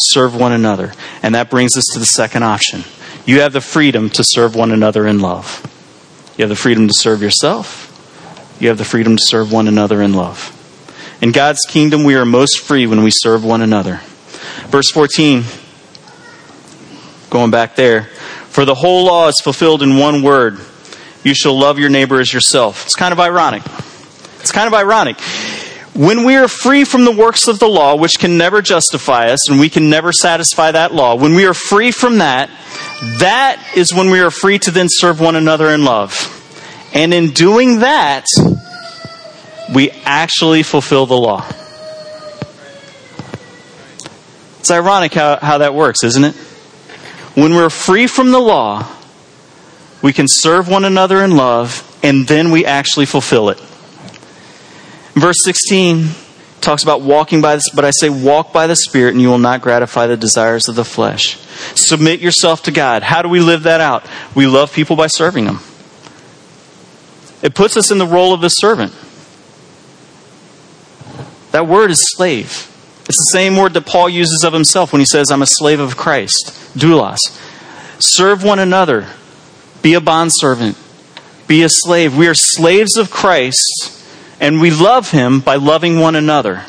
serve 0.00 0.34
one 0.34 0.52
another. 0.52 0.92
And 1.22 1.34
that 1.34 1.50
brings 1.50 1.76
us 1.76 1.84
to 1.92 1.98
the 1.98 2.06
second 2.06 2.42
option. 2.42 2.84
You 3.26 3.40
have 3.40 3.52
the 3.52 3.60
freedom 3.60 4.10
to 4.10 4.24
serve 4.24 4.54
one 4.54 4.72
another 4.72 5.06
in 5.06 5.20
love. 5.20 5.62
You 6.36 6.42
have 6.42 6.48
the 6.48 6.56
freedom 6.56 6.88
to 6.88 6.94
serve 6.94 7.20
yourself. 7.20 7.84
You 8.60 8.68
have 8.68 8.78
the 8.78 8.84
freedom 8.84 9.16
to 9.16 9.22
serve 9.22 9.52
one 9.52 9.68
another 9.68 10.02
in 10.02 10.14
love. 10.14 10.54
In 11.20 11.32
God's 11.32 11.60
kingdom, 11.68 12.04
we 12.04 12.14
are 12.14 12.24
most 12.24 12.60
free 12.60 12.86
when 12.86 13.02
we 13.02 13.10
serve 13.12 13.44
one 13.44 13.60
another. 13.60 14.00
Verse 14.68 14.90
14, 14.90 15.44
going 17.30 17.50
back 17.50 17.76
there. 17.76 18.04
For 18.48 18.64
the 18.64 18.74
whole 18.74 19.04
law 19.04 19.28
is 19.28 19.40
fulfilled 19.40 19.82
in 19.82 19.98
one 19.98 20.22
word 20.22 20.58
you 21.24 21.34
shall 21.34 21.58
love 21.58 21.78
your 21.78 21.90
neighbor 21.90 22.20
as 22.20 22.32
yourself. 22.32 22.86
It's 22.86 22.94
kind 22.94 23.12
of 23.12 23.20
ironic. 23.20 23.62
It's 24.40 24.52
kind 24.52 24.66
of 24.66 24.74
ironic. 24.74 25.16
When 25.98 26.22
we 26.22 26.36
are 26.36 26.46
free 26.46 26.84
from 26.84 27.04
the 27.04 27.10
works 27.10 27.48
of 27.48 27.58
the 27.58 27.66
law, 27.66 27.96
which 27.96 28.20
can 28.20 28.38
never 28.38 28.62
justify 28.62 29.30
us, 29.30 29.50
and 29.50 29.58
we 29.58 29.68
can 29.68 29.90
never 29.90 30.12
satisfy 30.12 30.70
that 30.70 30.94
law, 30.94 31.16
when 31.16 31.34
we 31.34 31.44
are 31.44 31.54
free 31.54 31.90
from 31.90 32.18
that, 32.18 32.50
that 33.18 33.72
is 33.76 33.92
when 33.92 34.08
we 34.08 34.20
are 34.20 34.30
free 34.30 34.60
to 34.60 34.70
then 34.70 34.86
serve 34.88 35.18
one 35.18 35.34
another 35.34 35.70
in 35.70 35.84
love. 35.84 36.14
And 36.94 37.12
in 37.12 37.30
doing 37.30 37.80
that, 37.80 38.26
we 39.74 39.90
actually 40.04 40.62
fulfill 40.62 41.06
the 41.06 41.16
law. 41.16 41.44
It's 44.60 44.70
ironic 44.70 45.14
how, 45.14 45.38
how 45.38 45.58
that 45.58 45.74
works, 45.74 46.04
isn't 46.04 46.22
it? 46.22 46.36
When 47.34 47.56
we're 47.56 47.70
free 47.70 48.06
from 48.06 48.30
the 48.30 48.38
law, 48.38 48.86
we 50.00 50.12
can 50.12 50.26
serve 50.28 50.68
one 50.68 50.84
another 50.84 51.24
in 51.24 51.32
love, 51.32 51.98
and 52.04 52.28
then 52.28 52.52
we 52.52 52.64
actually 52.64 53.06
fulfill 53.06 53.48
it. 53.48 53.60
Verse 55.20 55.38
16 55.42 56.08
talks 56.60 56.82
about 56.82 57.00
walking 57.00 57.40
by 57.40 57.56
this, 57.56 57.70
but 57.70 57.84
I 57.84 57.90
say, 57.90 58.08
walk 58.08 58.52
by 58.52 58.66
the 58.66 58.76
Spirit, 58.76 59.12
and 59.12 59.22
you 59.22 59.28
will 59.28 59.38
not 59.38 59.62
gratify 59.62 60.06
the 60.06 60.16
desires 60.16 60.68
of 60.68 60.74
the 60.74 60.84
flesh. 60.84 61.38
Submit 61.74 62.20
yourself 62.20 62.62
to 62.64 62.70
God. 62.70 63.02
How 63.02 63.22
do 63.22 63.28
we 63.28 63.40
live 63.40 63.62
that 63.64 63.80
out? 63.80 64.06
We 64.34 64.46
love 64.46 64.72
people 64.72 64.96
by 64.96 65.06
serving 65.06 65.44
them. 65.44 65.60
It 67.42 67.54
puts 67.54 67.76
us 67.76 67.90
in 67.90 67.98
the 67.98 68.06
role 68.06 68.34
of 68.34 68.40
the 68.40 68.48
servant. 68.48 68.92
That 71.52 71.66
word 71.66 71.90
is 71.90 72.02
slave. 72.16 72.66
It's 73.08 73.16
the 73.16 73.32
same 73.32 73.56
word 73.56 73.72
that 73.74 73.86
Paul 73.86 74.08
uses 74.08 74.44
of 74.44 74.52
himself 74.52 74.92
when 74.92 75.00
he 75.00 75.06
says, 75.06 75.30
I'm 75.30 75.42
a 75.42 75.46
slave 75.46 75.80
of 75.80 75.96
Christ. 75.96 76.52
Doulos. 76.76 77.18
Serve 78.00 78.44
one 78.44 78.58
another. 78.58 79.06
Be 79.80 79.94
a 79.94 80.00
bondservant. 80.00 80.76
Be 81.46 81.62
a 81.62 81.68
slave. 81.70 82.16
We 82.16 82.28
are 82.28 82.34
slaves 82.34 82.98
of 82.98 83.10
Christ 83.10 83.97
and 84.40 84.60
we 84.60 84.70
love 84.70 85.10
him 85.10 85.40
by 85.40 85.56
loving 85.56 85.98
one 85.98 86.14
another, 86.14 86.64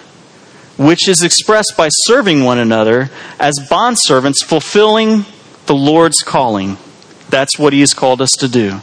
which 0.77 1.07
is 1.07 1.23
expressed 1.23 1.75
by 1.77 1.89
serving 1.91 2.43
one 2.43 2.57
another 2.57 3.09
as 3.39 3.59
bondservants, 3.69 4.43
fulfilling 4.43 5.25
the 5.65 5.75
Lord's 5.75 6.21
calling. 6.21 6.77
That's 7.29 7.59
what 7.59 7.73
he 7.73 7.81
has 7.81 7.93
called 7.93 8.21
us 8.21 8.31
to 8.39 8.47
do. 8.47 8.79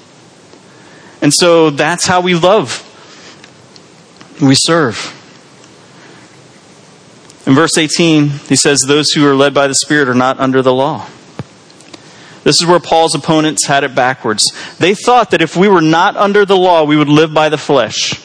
And 1.21 1.33
so 1.33 1.71
that's 1.71 2.07
how 2.07 2.21
we 2.21 2.35
love. 2.35 2.83
We 4.41 4.55
serve. 4.55 5.13
In 7.47 7.55
verse 7.55 7.79
18, 7.79 8.29
he 8.29 8.57
says, 8.57 8.83
Those 8.83 9.11
who 9.13 9.27
are 9.27 9.35
led 9.35 9.55
by 9.55 9.67
the 9.67 9.75
Spirit 9.75 10.09
are 10.09 10.15
not 10.15 10.39
under 10.39 10.63
the 10.63 10.73
law. 10.73 11.09
This 12.45 12.61
is 12.61 12.67
where 12.67 12.79
Paul's 12.79 13.15
opponents 13.15 13.67
had 13.67 13.83
it 13.83 13.95
backwards. 13.95 14.45
They 14.79 14.95
thought 14.95 15.33
that 15.33 15.43
if 15.43 15.57
we 15.57 15.69
were 15.69 15.81
not 15.81 16.17
under 16.17 16.45
the 16.45 16.57
law, 16.57 16.85
we 16.85 16.97
would 16.97 17.09
live 17.09 17.35
by 17.35 17.49
the 17.49 17.59
flesh. 17.59 18.21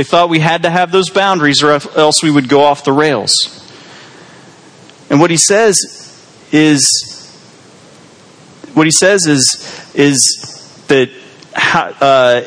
They 0.00 0.04
thought 0.04 0.30
we 0.30 0.38
had 0.38 0.62
to 0.62 0.70
have 0.70 0.92
those 0.92 1.10
boundaries 1.10 1.62
or 1.62 1.72
else 1.72 2.22
we 2.22 2.30
would 2.30 2.48
go 2.48 2.62
off 2.64 2.84
the 2.84 2.92
rails. 2.92 3.32
And 5.10 5.20
what 5.20 5.30
he 5.30 5.36
says 5.36 5.76
is 6.50 6.88
what 8.72 8.86
he 8.86 8.90
says 8.90 9.26
is 9.26 9.92
is 9.94 10.86
that 10.88 11.10
uh, 11.54 12.40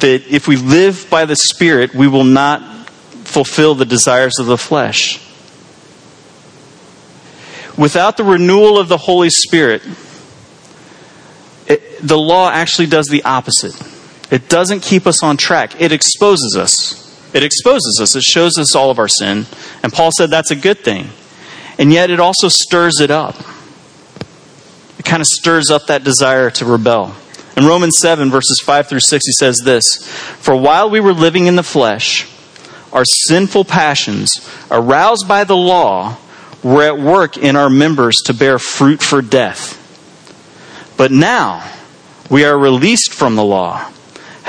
that 0.00 0.26
if 0.28 0.46
we 0.46 0.56
live 0.56 1.06
by 1.08 1.24
the 1.24 1.36
Spirit, 1.36 1.94
we 1.94 2.06
will 2.06 2.22
not 2.22 2.90
fulfill 3.24 3.74
the 3.74 3.86
desires 3.86 4.38
of 4.38 4.44
the 4.44 4.58
flesh. 4.58 5.26
Without 7.78 8.18
the 8.18 8.24
renewal 8.24 8.76
of 8.76 8.88
the 8.88 8.98
Holy 8.98 9.30
Spirit, 9.30 9.80
it, 11.66 12.06
the 12.06 12.18
law 12.18 12.50
actually 12.50 12.88
does 12.88 13.06
the 13.06 13.24
opposite. 13.24 13.89
It 14.30 14.48
doesn't 14.48 14.80
keep 14.80 15.06
us 15.06 15.22
on 15.22 15.36
track, 15.36 15.80
it 15.80 15.92
exposes 15.92 16.56
us. 16.56 17.08
It 17.32 17.44
exposes 17.44 18.00
us, 18.02 18.16
it 18.16 18.22
shows 18.22 18.58
us 18.58 18.74
all 18.74 18.90
of 18.90 18.98
our 18.98 19.08
sin. 19.08 19.46
And 19.82 19.92
Paul 19.92 20.10
said 20.16 20.30
that's 20.30 20.50
a 20.50 20.56
good 20.56 20.80
thing. 20.80 21.08
And 21.78 21.92
yet 21.92 22.10
it 22.10 22.20
also 22.20 22.48
stirs 22.48 23.00
it 23.00 23.10
up. 23.10 23.36
It 24.98 25.04
kind 25.04 25.20
of 25.20 25.26
stirs 25.26 25.70
up 25.70 25.86
that 25.86 26.04
desire 26.04 26.50
to 26.50 26.64
rebel. 26.64 27.14
In 27.56 27.66
Romans 27.66 27.96
7, 27.98 28.30
verses 28.30 28.60
5 28.64 28.88
through 28.88 29.00
6, 29.00 29.26
he 29.26 29.32
says 29.32 29.58
this 29.58 29.84
For 30.40 30.56
while 30.56 30.90
we 30.90 31.00
were 31.00 31.12
living 31.12 31.46
in 31.46 31.56
the 31.56 31.62
flesh, 31.62 32.28
our 32.92 33.04
sinful 33.04 33.64
passions, 33.64 34.32
aroused 34.70 35.26
by 35.28 35.44
the 35.44 35.56
law, 35.56 36.18
were 36.62 36.82
at 36.82 36.98
work 36.98 37.36
in 37.36 37.56
our 37.56 37.70
members 37.70 38.16
to 38.26 38.34
bear 38.34 38.58
fruit 38.58 39.02
for 39.02 39.22
death. 39.22 39.76
But 40.96 41.12
now 41.12 41.70
we 42.28 42.44
are 42.44 42.58
released 42.58 43.14
from 43.14 43.36
the 43.36 43.44
law, 43.44 43.90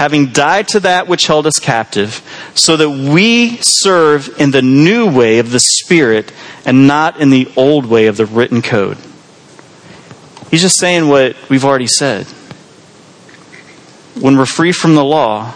having 0.02 0.26
died 0.26 0.68
to 0.68 0.80
that 0.80 1.08
which 1.08 1.28
held 1.28 1.46
us 1.46 1.60
captive, 1.62 2.24
so 2.56 2.76
that 2.76 2.90
we 2.90 3.56
serve 3.62 4.28
in 4.40 4.50
the 4.50 4.62
new 4.64 5.08
way 5.08 5.38
of 5.38 5.52
the 5.52 5.60
Spirit 5.60 6.34
and 6.66 6.88
not 6.88 7.22
in 7.22 7.30
the 7.30 7.48
old 7.56 7.86
way 7.86 8.08
of 8.08 8.18
the 8.18 8.26
written 8.26 8.64
code. 8.64 8.98
He's 10.50 10.64
just 10.64 10.80
saying 10.80 11.08
what 11.08 11.36
we've 11.52 11.64
already 11.64 11.86
said. 11.86 12.26
When 14.20 14.38
we're 14.40 14.48
free 14.48 14.72
from 14.72 14.96
the 14.96 15.06
law, 15.06 15.54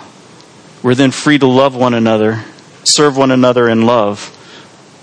we're 0.84 0.94
then 0.94 1.10
free 1.10 1.40
to 1.40 1.48
love 1.48 1.76
one 1.76 1.96
another, 1.96 2.44
serve 2.84 3.18
one 3.18 3.32
another 3.32 3.68
in 3.68 3.88
love, 3.88 4.28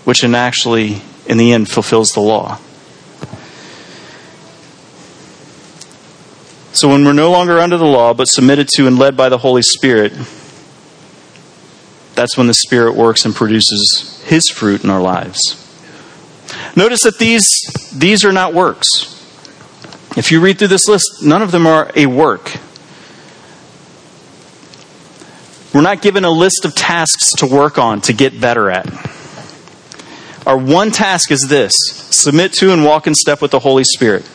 which 0.04 0.22
in 0.22 0.36
actually, 0.36 1.02
in 1.26 1.36
the 1.36 1.50
end, 1.50 1.68
fulfills 1.68 2.12
the 2.12 2.20
law. 2.20 2.60
So 6.72 6.88
when 6.88 7.04
we're 7.04 7.12
no 7.12 7.30
longer 7.30 7.58
under 7.58 7.76
the 7.76 7.84
law, 7.84 8.14
but 8.14 8.28
submitted 8.28 8.68
to 8.76 8.86
and 8.86 8.98
led 8.98 9.16
by 9.16 9.28
the 9.28 9.38
Holy 9.38 9.62
Spirit, 9.62 10.12
that's 12.14 12.36
when 12.36 12.46
the 12.46 12.54
Spirit 12.54 12.94
works 12.94 13.24
and 13.24 13.34
produces 13.34 14.22
His 14.24 14.48
fruit 14.48 14.82
in 14.82 14.88
our 14.90 15.00
lives. 15.00 15.58
Notice 16.74 17.02
that 17.02 17.18
these, 17.18 17.50
these 17.94 18.24
are 18.24 18.32
not 18.32 18.54
works. 18.54 18.88
If 20.16 20.32
you 20.32 20.40
read 20.40 20.58
through 20.58 20.68
this 20.68 20.88
list, 20.88 21.22
none 21.22 21.42
of 21.42 21.50
them 21.50 21.66
are 21.66 21.90
a 21.94 22.06
work. 22.06 22.56
We're 25.74 25.82
not 25.82 26.02
given 26.02 26.24
a 26.24 26.30
list 26.30 26.64
of 26.64 26.74
tasks 26.74 27.32
to 27.36 27.46
work 27.46 27.78
on 27.78 28.00
to 28.02 28.12
get 28.12 28.40
better 28.40 28.70
at. 28.70 28.86
Our 30.46 30.56
one 30.56 30.90
task 30.90 31.30
is 31.30 31.48
this 31.48 31.74
submit 31.76 32.52
to 32.54 32.72
and 32.72 32.84
walk 32.84 33.06
in 33.06 33.14
step 33.14 33.40
with 33.40 33.50
the 33.50 33.60
Holy 33.60 33.84
Spirit. 33.84 34.28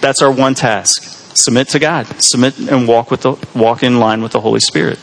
That's 0.00 0.22
our 0.22 0.30
one 0.30 0.54
task. 0.54 1.17
Submit 1.38 1.68
to 1.68 1.78
God. 1.78 2.06
Submit 2.20 2.58
and 2.58 2.88
walk 2.88 3.10
with 3.10 3.22
the 3.22 3.36
walk 3.54 3.82
in 3.82 3.98
line 3.98 4.22
with 4.22 4.32
the 4.32 4.40
Holy 4.40 4.60
Spirit. 4.60 4.98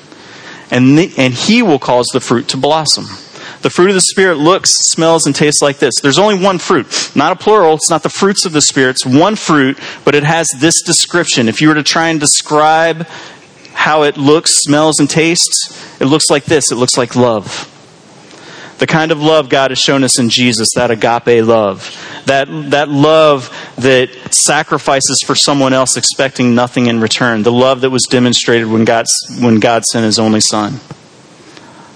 And 0.71 0.97
the, 0.97 1.13
and 1.17 1.33
he 1.33 1.61
will 1.61 1.79
cause 1.79 2.07
the 2.13 2.19
fruit 2.19 2.47
to 2.49 2.57
blossom. 2.57 3.05
The 3.61 3.69
fruit 3.69 3.89
of 3.89 3.95
the 3.95 4.01
Spirit 4.01 4.37
looks, 4.37 4.69
smells, 4.69 5.25
and 5.25 5.35
tastes 5.35 5.61
like 5.61 5.77
this. 5.79 5.95
There's 6.01 6.19
only 6.19 6.37
one 6.37 6.59
fruit, 6.59 7.11
not 7.15 7.31
a 7.31 7.35
plural. 7.35 7.75
It's 7.75 7.89
not 7.89 8.03
the 8.03 8.09
fruits 8.09 8.45
of 8.45 8.51
the 8.51 8.61
Spirit. 8.61 8.91
It's 8.91 9.05
one 9.05 9.35
fruit, 9.35 9.79
but 10.03 10.13
it 10.13 10.23
has 10.23 10.47
this 10.59 10.81
description. 10.81 11.47
If 11.47 11.61
you 11.61 11.69
were 11.69 11.75
to 11.75 11.83
try 11.83 12.09
and 12.09 12.19
describe 12.19 13.07
how 13.73 14.03
it 14.03 14.17
looks, 14.17 14.51
smells, 14.57 14.99
and 14.99 15.09
tastes, 15.09 16.01
it 16.01 16.05
looks 16.05 16.29
like 16.29 16.45
this 16.45 16.71
it 16.71 16.75
looks 16.75 16.97
like 16.97 17.15
love. 17.15 17.71
The 18.77 18.87
kind 18.87 19.11
of 19.11 19.21
love 19.21 19.49
God 19.49 19.71
has 19.71 19.79
shown 19.79 20.03
us 20.03 20.19
in 20.19 20.29
Jesus, 20.29 20.69
that 20.75 20.91
agape 20.91 21.45
love. 21.45 21.95
That, 22.25 22.47
that 22.71 22.89
love 22.89 23.54
that 23.77 24.09
sacrifices 24.33 25.21
for 25.25 25.35
someone 25.35 25.73
else 25.73 25.97
expecting 25.97 26.55
nothing 26.55 26.87
in 26.87 27.01
return. 27.01 27.43
The 27.43 27.51
love 27.51 27.81
that 27.81 27.89
was 27.89 28.03
demonstrated 28.03 28.67
when 28.67 28.85
God, 28.85 29.05
when 29.39 29.59
God 29.59 29.83
sent 29.85 30.05
his 30.05 30.17
only 30.17 30.41
Son. 30.41 30.79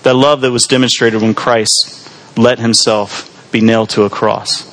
That 0.03 0.15
love 0.15 0.41
that 0.41 0.51
was 0.51 0.65
demonstrated 0.65 1.21
when 1.21 1.33
Christ 1.33 2.09
let 2.37 2.59
himself 2.59 3.51
be 3.51 3.61
nailed 3.61 3.89
to 3.91 4.03
a 4.03 4.09
cross. 4.09 4.65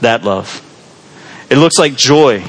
That 0.00 0.24
love. 0.24 0.60
It 1.50 1.56
looks 1.56 1.78
like 1.78 1.94
joy 1.94 2.44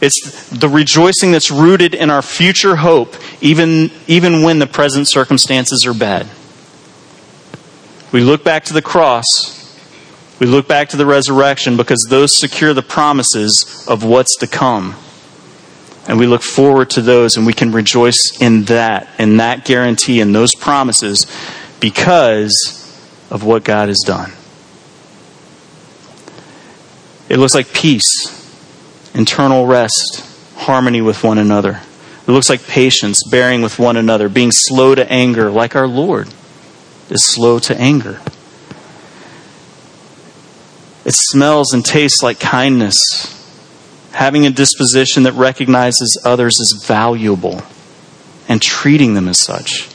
it's 0.00 0.50
the 0.50 0.68
rejoicing 0.68 1.32
that's 1.32 1.50
rooted 1.50 1.94
in 1.94 2.10
our 2.10 2.22
future 2.22 2.76
hope, 2.76 3.16
even, 3.40 3.90
even 4.06 4.42
when 4.42 4.58
the 4.58 4.66
present 4.66 5.08
circumstances 5.08 5.86
are 5.86 5.94
bad. 5.94 6.26
We 8.12 8.20
look 8.20 8.44
back 8.44 8.64
to 8.64 8.74
the 8.74 8.82
cross, 8.82 9.55
we 10.38 10.46
look 10.46 10.68
back 10.68 10.90
to 10.90 10.96
the 10.96 11.06
resurrection 11.06 11.76
because 11.76 12.06
those 12.08 12.36
secure 12.36 12.74
the 12.74 12.82
promises 12.82 13.86
of 13.88 14.04
what's 14.04 14.36
to 14.38 14.46
come. 14.46 14.94
And 16.08 16.18
we 16.18 16.26
look 16.26 16.42
forward 16.42 16.90
to 16.90 17.02
those 17.02 17.36
and 17.36 17.46
we 17.46 17.52
can 17.52 17.72
rejoice 17.72 18.38
in 18.40 18.64
that, 18.64 19.08
in 19.18 19.38
that 19.38 19.64
guarantee, 19.64 20.20
and 20.20 20.34
those 20.34 20.54
promises 20.54 21.26
because 21.80 22.82
of 23.30 23.44
what 23.44 23.64
God 23.64 23.88
has 23.88 24.00
done. 24.06 24.32
It 27.28 27.38
looks 27.38 27.54
like 27.54 27.72
peace 27.72 28.34
internal 29.14 29.66
rest, 29.66 30.22
harmony 30.56 31.00
with 31.00 31.24
one 31.24 31.38
another. 31.38 31.80
It 32.28 32.30
looks 32.30 32.50
like 32.50 32.66
patience, 32.66 33.22
bearing 33.30 33.62
with 33.62 33.78
one 33.78 33.96
another, 33.96 34.28
being 34.28 34.52
slow 34.52 34.94
to 34.94 35.10
anger, 35.10 35.50
like 35.50 35.74
our 35.74 35.86
Lord 35.86 36.28
is 37.08 37.24
slow 37.24 37.58
to 37.60 37.80
anger. 37.80 38.20
It 41.06 41.14
smells 41.14 41.72
and 41.72 41.84
tastes 41.84 42.20
like 42.22 42.40
kindness, 42.40 43.32
having 44.10 44.44
a 44.44 44.50
disposition 44.50 45.22
that 45.22 45.34
recognizes 45.34 46.20
others 46.24 46.60
as 46.60 46.84
valuable 46.84 47.62
and 48.48 48.60
treating 48.60 49.14
them 49.14 49.28
as 49.28 49.38
such. 49.38 49.88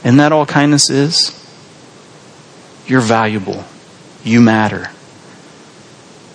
Isn't 0.00 0.16
that 0.16 0.32
all 0.32 0.46
kindness 0.46 0.90
is? 0.90 1.30
You're 2.88 3.00
valuable. 3.00 3.64
You 4.24 4.40
matter. 4.40 4.90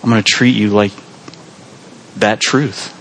I'm 0.02 0.08
going 0.08 0.22
to 0.22 0.30
treat 0.30 0.56
you 0.56 0.70
like 0.70 0.92
that 2.16 2.40
truth. 2.40 2.98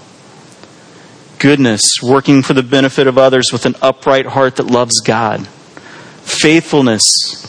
Goodness, 1.40 2.04
working 2.04 2.44
for 2.44 2.54
the 2.54 2.64
benefit 2.64 3.08
of 3.08 3.18
others 3.18 3.52
with 3.52 3.66
an 3.66 3.76
upright 3.82 4.26
heart 4.26 4.58
that 4.58 4.68
loves 4.68 5.00
God. 5.00 5.48
Faithfulness. 5.48 7.42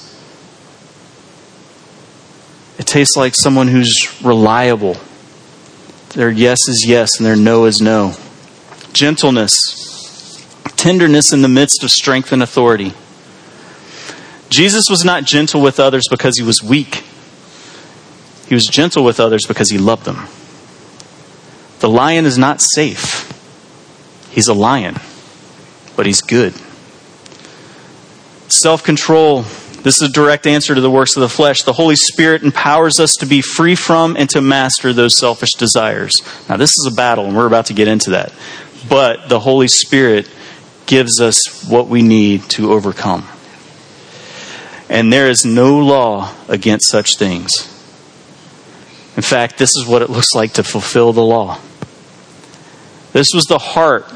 It 2.79 2.82
tastes 2.93 3.17
like 3.17 3.35
someone 3.35 3.69
who's 3.69 4.23
reliable. 4.23 4.99
Their 6.11 6.31
yes 6.31 6.69
is 6.69 6.85
yes 6.87 7.17
and 7.17 7.27
their 7.27 7.37
no 7.37 7.65
is 7.65 7.81
no. 7.81 8.13
Gentleness. 8.93 10.45
Tenderness 10.77 11.33
in 11.33 11.41
the 11.41 11.49
midst 11.49 11.83
of 11.83 11.91
strength 11.91 12.33
and 12.33 12.43
authority. 12.43 12.93
Jesus 14.51 14.91
was 14.91 15.07
not 15.07 15.25
gentle 15.25 15.63
with 15.63 15.81
others 15.81 16.05
because 16.11 16.37
he 16.37 16.45
was 16.45 16.63
weak. 16.63 17.03
He 18.47 18.55
was 18.55 18.67
gentle 18.67 19.05
with 19.05 19.19
others 19.19 19.47
because 19.49 19.71
he 19.71 19.79
loved 19.79 20.05
them. 20.05 20.29
The 21.81 21.89
lion 21.89 22.27
is 22.27 22.37
not 22.37 22.61
safe. 22.61 23.33
He's 24.31 24.49
a 24.49 24.55
lion, 24.55 24.97
but 25.97 26.05
he's 26.05 26.21
good. 26.21 26.53
Self 28.49 28.85
control. 28.85 29.47
This 29.83 30.01
is 30.01 30.09
a 30.09 30.13
direct 30.13 30.47
answer 30.47 30.75
to 30.75 30.81
the 30.81 30.91
works 30.91 31.17
of 31.17 31.23
the 31.23 31.29
flesh. 31.29 31.63
The 31.63 31.73
Holy 31.73 31.97
Spirit 31.97 32.45
empowers 32.45 33.01
us 33.01 33.15
to 33.19 33.27
be 33.27 33.43
free 33.43 33.75
from 33.75 34.17
and 34.17 34.31
to 34.31 34.41
master 34.41 34.93
those 34.93 35.19
selfish 35.19 35.53
desires. 35.59 36.23
Now, 36.49 36.57
this 36.57 36.71
is 36.71 36.89
a 36.93 36.95
battle, 36.95 37.27
and 37.27 37.37
we're 37.37 37.47
about 37.47 37.67
to 37.67 37.75
get 37.75 37.89
into 37.89 38.11
that. 38.11 38.33
But 38.89 39.29
the 39.29 39.41
Holy 39.41 39.69
Spirit 39.69 40.31
gives 40.87 41.21
us 41.21 41.67
what 41.69 41.89
we 41.89 42.03
need 42.03 42.43
to 42.51 42.73
overcome. 42.73 43.27
And 44.89 45.13
there 45.13 45.29
is 45.29 45.45
no 45.45 45.79
law 45.79 46.33
against 46.49 46.91
such 46.91 47.17
things. 47.17 47.69
In 49.17 49.23
fact, 49.23 49.59
this 49.59 49.71
is 49.77 49.87
what 49.87 50.03
it 50.03 50.11
looks 50.11 50.35
like 50.35 50.55
to 50.55 50.65
fulfill 50.65 51.13
the 51.13 51.23
law. 51.23 51.59
This 53.13 53.29
was 53.35 53.45
the 53.45 53.59
heart 53.59 54.07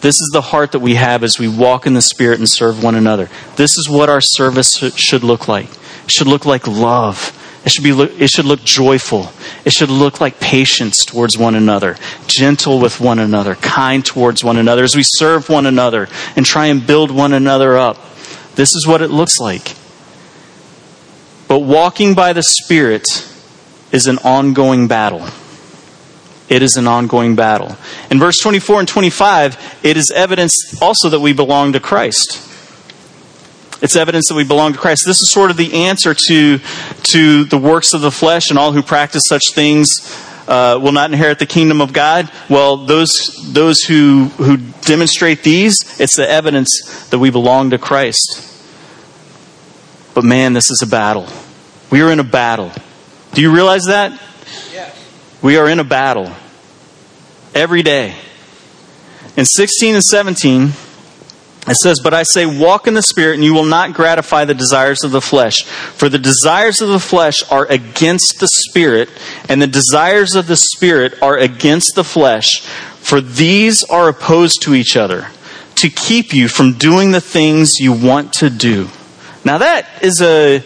This 0.00 0.14
is 0.14 0.30
the 0.32 0.40
heart 0.40 0.72
that 0.72 0.80
we 0.80 0.94
have 0.94 1.24
as 1.24 1.38
we 1.38 1.48
walk 1.48 1.86
in 1.86 1.94
the 1.94 2.02
Spirit 2.02 2.38
and 2.38 2.48
serve 2.48 2.82
one 2.82 2.94
another. 2.94 3.28
This 3.56 3.76
is 3.76 3.88
what 3.88 4.08
our 4.08 4.20
service 4.20 4.70
should 4.96 5.24
look 5.24 5.48
like. 5.48 5.68
It 6.04 6.10
should 6.10 6.26
look 6.26 6.46
like 6.46 6.66
love. 6.66 7.34
It 7.64 7.72
should, 7.72 7.84
be, 7.84 7.90
it 7.90 8.30
should 8.30 8.44
look 8.44 8.62
joyful. 8.64 9.30
It 9.64 9.72
should 9.72 9.90
look 9.90 10.20
like 10.20 10.40
patience 10.40 11.04
towards 11.04 11.36
one 11.36 11.54
another, 11.54 11.96
gentle 12.26 12.78
with 12.78 13.00
one 13.00 13.18
another, 13.18 13.56
kind 13.56 14.04
towards 14.04 14.44
one 14.44 14.56
another 14.56 14.84
as 14.84 14.94
we 14.96 15.02
serve 15.04 15.48
one 15.48 15.66
another 15.66 16.08
and 16.36 16.46
try 16.46 16.66
and 16.66 16.86
build 16.86 17.10
one 17.10 17.32
another 17.32 17.76
up. 17.76 17.98
This 18.54 18.74
is 18.74 18.86
what 18.86 19.02
it 19.02 19.10
looks 19.10 19.38
like. 19.38 19.74
But 21.48 21.60
walking 21.60 22.14
by 22.14 22.32
the 22.32 22.42
Spirit 22.42 23.06
is 23.90 24.06
an 24.06 24.18
ongoing 24.18 24.86
battle. 24.86 25.26
It 26.48 26.62
is 26.62 26.76
an 26.76 26.86
ongoing 26.86 27.36
battle. 27.36 27.76
In 28.10 28.18
verse 28.18 28.38
24 28.40 28.80
and 28.80 28.88
25, 28.88 29.80
it 29.82 29.96
is 29.96 30.10
evidence 30.10 30.80
also 30.80 31.10
that 31.10 31.20
we 31.20 31.32
belong 31.32 31.72
to 31.74 31.80
Christ. 31.80 32.44
It's 33.80 33.94
evidence 33.94 34.28
that 34.28 34.34
we 34.34 34.44
belong 34.44 34.72
to 34.72 34.78
Christ. 34.78 35.04
This 35.06 35.20
is 35.20 35.30
sort 35.30 35.50
of 35.50 35.56
the 35.56 35.84
answer 35.84 36.14
to, 36.14 36.58
to 36.58 37.44
the 37.44 37.58
works 37.58 37.94
of 37.94 38.00
the 38.00 38.10
flesh, 38.10 38.50
and 38.50 38.58
all 38.58 38.72
who 38.72 38.82
practice 38.82 39.22
such 39.28 39.52
things 39.52 39.88
uh, 40.48 40.80
will 40.82 40.92
not 40.92 41.12
inherit 41.12 41.38
the 41.38 41.46
kingdom 41.46 41.80
of 41.80 41.92
God. 41.92 42.30
Well, 42.48 42.86
those, 42.86 43.10
those 43.52 43.82
who, 43.82 44.24
who 44.38 44.56
demonstrate 44.82 45.42
these, 45.42 45.76
it's 46.00 46.16
the 46.16 46.28
evidence 46.28 47.06
that 47.10 47.18
we 47.18 47.30
belong 47.30 47.70
to 47.70 47.78
Christ. 47.78 48.44
But 50.14 50.24
man, 50.24 50.54
this 50.54 50.70
is 50.70 50.82
a 50.82 50.86
battle. 50.86 51.28
We 51.90 52.00
are 52.00 52.10
in 52.10 52.18
a 52.18 52.24
battle. 52.24 52.72
Do 53.34 53.42
you 53.42 53.54
realize 53.54 53.84
that? 53.84 54.10
Yes. 54.72 54.97
We 55.40 55.56
are 55.56 55.68
in 55.68 55.78
a 55.78 55.84
battle 55.84 56.32
every 57.54 57.82
day. 57.82 58.14
In 59.36 59.44
16 59.44 59.94
and 59.94 60.02
17, 60.02 60.72
it 61.68 61.76
says, 61.76 62.00
But 62.00 62.14
I 62.14 62.24
say, 62.24 62.46
walk 62.46 62.86
in 62.86 62.94
the 62.94 63.02
Spirit, 63.02 63.34
and 63.34 63.44
you 63.44 63.54
will 63.54 63.64
not 63.64 63.94
gratify 63.94 64.44
the 64.44 64.54
desires 64.54 65.04
of 65.04 65.12
the 65.12 65.20
flesh. 65.20 65.62
For 65.62 66.08
the 66.08 66.18
desires 66.18 66.80
of 66.80 66.88
the 66.88 66.98
flesh 66.98 67.42
are 67.50 67.66
against 67.66 68.40
the 68.40 68.48
Spirit, 68.48 69.10
and 69.48 69.60
the 69.60 69.66
desires 69.66 70.34
of 70.34 70.46
the 70.46 70.56
Spirit 70.56 71.20
are 71.22 71.36
against 71.36 71.94
the 71.94 72.04
flesh. 72.04 72.60
For 72.60 73.20
these 73.20 73.84
are 73.84 74.08
opposed 74.08 74.62
to 74.62 74.74
each 74.74 74.96
other, 74.96 75.28
to 75.76 75.88
keep 75.88 76.34
you 76.34 76.48
from 76.48 76.72
doing 76.72 77.12
the 77.12 77.20
things 77.20 77.78
you 77.78 77.92
want 77.92 78.32
to 78.34 78.50
do. 78.50 78.88
Now, 79.44 79.58
that 79.58 79.86
is 80.02 80.20
a. 80.20 80.64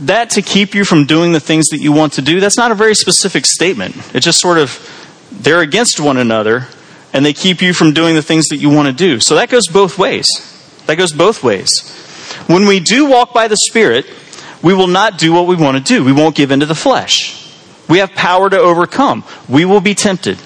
That 0.00 0.30
to 0.30 0.42
keep 0.42 0.74
you 0.74 0.84
from 0.84 1.06
doing 1.06 1.32
the 1.32 1.40
things 1.40 1.68
that 1.68 1.78
you 1.78 1.92
want 1.92 2.14
to 2.14 2.22
do, 2.22 2.40
that's 2.40 2.56
not 2.56 2.70
a 2.70 2.74
very 2.74 2.94
specific 2.94 3.46
statement. 3.46 3.96
It's 4.14 4.24
just 4.24 4.40
sort 4.40 4.58
of, 4.58 4.78
they're 5.32 5.60
against 5.60 5.98
one 5.98 6.16
another, 6.16 6.68
and 7.12 7.26
they 7.26 7.32
keep 7.32 7.62
you 7.62 7.72
from 7.72 7.92
doing 7.92 8.14
the 8.14 8.22
things 8.22 8.48
that 8.48 8.58
you 8.58 8.70
want 8.70 8.86
to 8.86 8.94
do. 8.94 9.18
So 9.18 9.34
that 9.34 9.48
goes 9.48 9.66
both 9.66 9.98
ways. 9.98 10.28
That 10.86 10.96
goes 10.96 11.12
both 11.12 11.42
ways. 11.42 11.70
When 12.46 12.66
we 12.66 12.80
do 12.80 13.06
walk 13.06 13.34
by 13.34 13.48
the 13.48 13.56
Spirit, 13.56 14.06
we 14.62 14.72
will 14.74 14.86
not 14.86 15.18
do 15.18 15.32
what 15.32 15.46
we 15.46 15.56
want 15.56 15.76
to 15.76 15.82
do. 15.82 16.04
We 16.04 16.12
won't 16.12 16.36
give 16.36 16.50
into 16.50 16.66
the 16.66 16.74
flesh. 16.74 17.34
We 17.88 17.98
have 17.98 18.12
power 18.12 18.48
to 18.50 18.58
overcome. 18.58 19.24
We 19.48 19.64
will 19.64 19.80
be 19.80 19.94
tempted. 19.94 20.38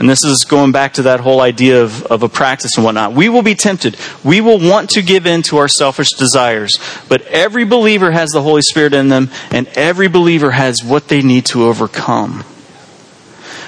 And 0.00 0.08
this 0.08 0.24
is 0.24 0.46
going 0.48 0.72
back 0.72 0.94
to 0.94 1.02
that 1.02 1.20
whole 1.20 1.42
idea 1.42 1.82
of, 1.82 2.04
of 2.06 2.22
a 2.22 2.28
practice 2.28 2.76
and 2.76 2.84
whatnot. 2.86 3.12
We 3.12 3.28
will 3.28 3.42
be 3.42 3.54
tempted. 3.54 3.98
We 4.24 4.40
will 4.40 4.58
want 4.58 4.88
to 4.90 5.02
give 5.02 5.26
in 5.26 5.42
to 5.42 5.58
our 5.58 5.68
selfish 5.68 6.12
desires. 6.12 6.78
But 7.10 7.20
every 7.26 7.64
believer 7.64 8.10
has 8.10 8.30
the 8.30 8.40
Holy 8.40 8.62
Spirit 8.62 8.94
in 8.94 9.10
them, 9.10 9.28
and 9.50 9.68
every 9.76 10.08
believer 10.08 10.52
has 10.52 10.82
what 10.82 11.08
they 11.08 11.20
need 11.20 11.44
to 11.46 11.64
overcome. 11.64 12.44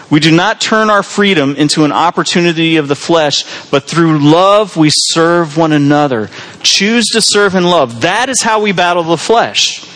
We 0.09 0.21
do 0.21 0.31
not 0.31 0.59
turn 0.59 0.88
our 0.88 1.03
freedom 1.03 1.55
into 1.57 1.85
an 1.85 1.92
opportunity 1.92 2.77
of 2.77 2.88
the 2.88 2.97
flesh, 2.97 3.71
but 3.71 3.85
through 3.85 4.18
love 4.18 4.75
we 4.75 4.88
serve 4.90 5.59
one 5.59 5.73
another. 5.73 6.31
Choose 6.62 7.09
to 7.12 7.21
serve 7.21 7.55
in 7.55 7.64
love. 7.64 8.01
That 8.03 8.31
is 8.31 8.40
how 8.40 8.62
we 8.62 8.73
battle 8.73 9.03
the 9.03 9.18
flesh. 9.18 9.87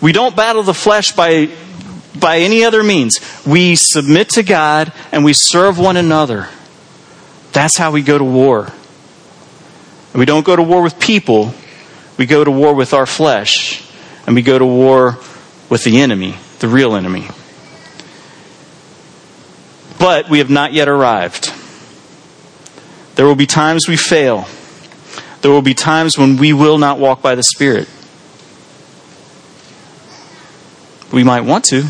We 0.00 0.10
don't 0.10 0.34
battle 0.34 0.64
the 0.64 0.74
flesh 0.74 1.12
by, 1.12 1.50
by 2.18 2.38
any 2.38 2.64
other 2.64 2.82
means. 2.82 3.18
We 3.46 3.76
submit 3.76 4.30
to 4.30 4.42
God 4.42 4.92
and 5.12 5.24
we 5.24 5.32
serve 5.32 5.78
one 5.78 5.96
another. 5.96 6.48
That's 7.52 7.76
how 7.76 7.90
we 7.92 8.02
go 8.02 8.18
to 8.18 8.24
war. 8.24 8.72
We 10.14 10.24
don't 10.24 10.46
go 10.46 10.54
to 10.54 10.62
war 10.62 10.82
with 10.82 11.00
people, 11.00 11.52
we 12.16 12.26
go 12.26 12.44
to 12.44 12.50
war 12.50 12.72
with 12.74 12.94
our 12.94 13.06
flesh, 13.06 13.82
and 14.26 14.36
we 14.36 14.42
go 14.42 14.56
to 14.56 14.64
war 14.64 15.18
with 15.68 15.82
the 15.82 16.00
enemy, 16.00 16.36
the 16.60 16.68
real 16.68 16.94
enemy 16.94 17.26
but 20.04 20.28
we 20.28 20.36
have 20.36 20.50
not 20.50 20.74
yet 20.74 20.86
arrived. 20.86 21.50
There 23.14 23.24
will 23.24 23.34
be 23.34 23.46
times 23.46 23.88
we 23.88 23.96
fail. 23.96 24.46
There 25.40 25.50
will 25.50 25.62
be 25.62 25.72
times 25.72 26.18
when 26.18 26.36
we 26.36 26.52
will 26.52 26.76
not 26.76 26.98
walk 26.98 27.22
by 27.22 27.34
the 27.34 27.42
Spirit. 27.42 27.88
We 31.10 31.24
might 31.24 31.40
want 31.40 31.64
to, 31.70 31.84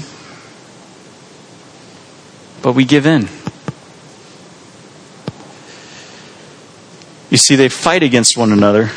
but 2.65 2.75
we 2.75 2.87
give 2.87 3.05
in. 3.05 3.29
You 7.29 7.37
see, 7.37 7.57
they 7.57 7.69
fight 7.69 8.03
against 8.03 8.39
one 8.39 8.53
another 8.53 8.91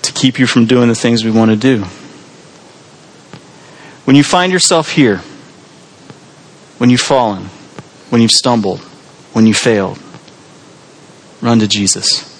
to 0.00 0.12
keep 0.12 0.38
you 0.38 0.46
from 0.46 0.64
doing 0.64 0.88
the 0.88 0.94
things 0.94 1.26
we 1.26 1.30
want 1.30 1.50
to 1.50 1.56
do. 1.58 1.82
When 4.06 4.16
you 4.16 4.24
find 4.24 4.50
yourself 4.50 4.92
here, 4.92 5.18
when 6.78 6.88
you've 6.88 7.02
fallen, 7.02 7.44
when 8.08 8.22
you've 8.22 8.30
stumbled, 8.30 8.80
when 9.34 9.46
you 9.46 9.52
failed, 9.52 9.98
run 11.42 11.58
to 11.58 11.68
Jesus. 11.68 12.32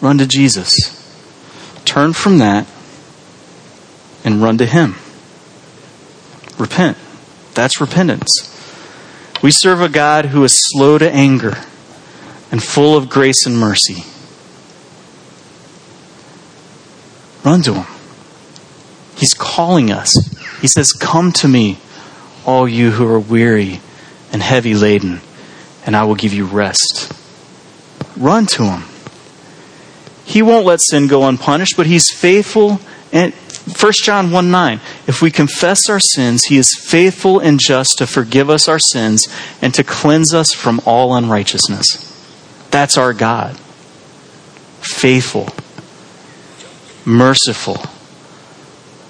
Run 0.00 0.18
to 0.18 0.26
Jesus. 0.26 0.98
Turn 1.84 2.12
from 2.12 2.38
that 2.38 2.66
and 4.24 4.42
run 4.42 4.58
to 4.58 4.66
Him. 4.66 4.96
Repent. 6.62 6.96
That's 7.54 7.80
repentance. 7.80 8.30
We 9.42 9.50
serve 9.50 9.80
a 9.80 9.88
God 9.88 10.26
who 10.26 10.44
is 10.44 10.54
slow 10.70 10.96
to 10.96 11.12
anger 11.12 11.56
and 12.52 12.62
full 12.62 12.96
of 12.96 13.08
grace 13.08 13.44
and 13.46 13.58
mercy. 13.58 14.04
Run 17.44 17.62
to 17.62 17.74
Him. 17.74 17.86
He's 19.16 19.34
calling 19.34 19.90
us. 19.90 20.14
He 20.60 20.68
says, 20.68 20.92
Come 20.92 21.32
to 21.32 21.48
me, 21.48 21.78
all 22.46 22.68
you 22.68 22.92
who 22.92 23.08
are 23.08 23.18
weary 23.18 23.80
and 24.32 24.40
heavy 24.40 24.74
laden, 24.74 25.20
and 25.84 25.96
I 25.96 26.04
will 26.04 26.14
give 26.14 26.32
you 26.32 26.44
rest. 26.44 27.12
Run 28.16 28.46
to 28.46 28.62
him. 28.62 28.84
He 30.24 30.42
won't 30.42 30.64
let 30.64 30.80
sin 30.80 31.08
go 31.08 31.26
unpunished, 31.26 31.76
but 31.76 31.86
he's 31.86 32.12
faithful 32.14 32.78
and 33.12 33.34
1 33.66 33.92
John 34.02 34.32
1 34.32 34.50
9. 34.50 34.80
If 35.06 35.22
we 35.22 35.30
confess 35.30 35.88
our 35.88 36.00
sins, 36.00 36.44
he 36.44 36.58
is 36.58 36.76
faithful 36.76 37.38
and 37.38 37.60
just 37.60 37.96
to 37.98 38.06
forgive 38.06 38.50
us 38.50 38.68
our 38.68 38.80
sins 38.80 39.28
and 39.60 39.72
to 39.74 39.84
cleanse 39.84 40.34
us 40.34 40.52
from 40.52 40.80
all 40.84 41.14
unrighteousness. 41.14 42.08
That's 42.70 42.98
our 42.98 43.12
God. 43.12 43.56
Faithful, 44.80 45.48
merciful, 47.04 47.84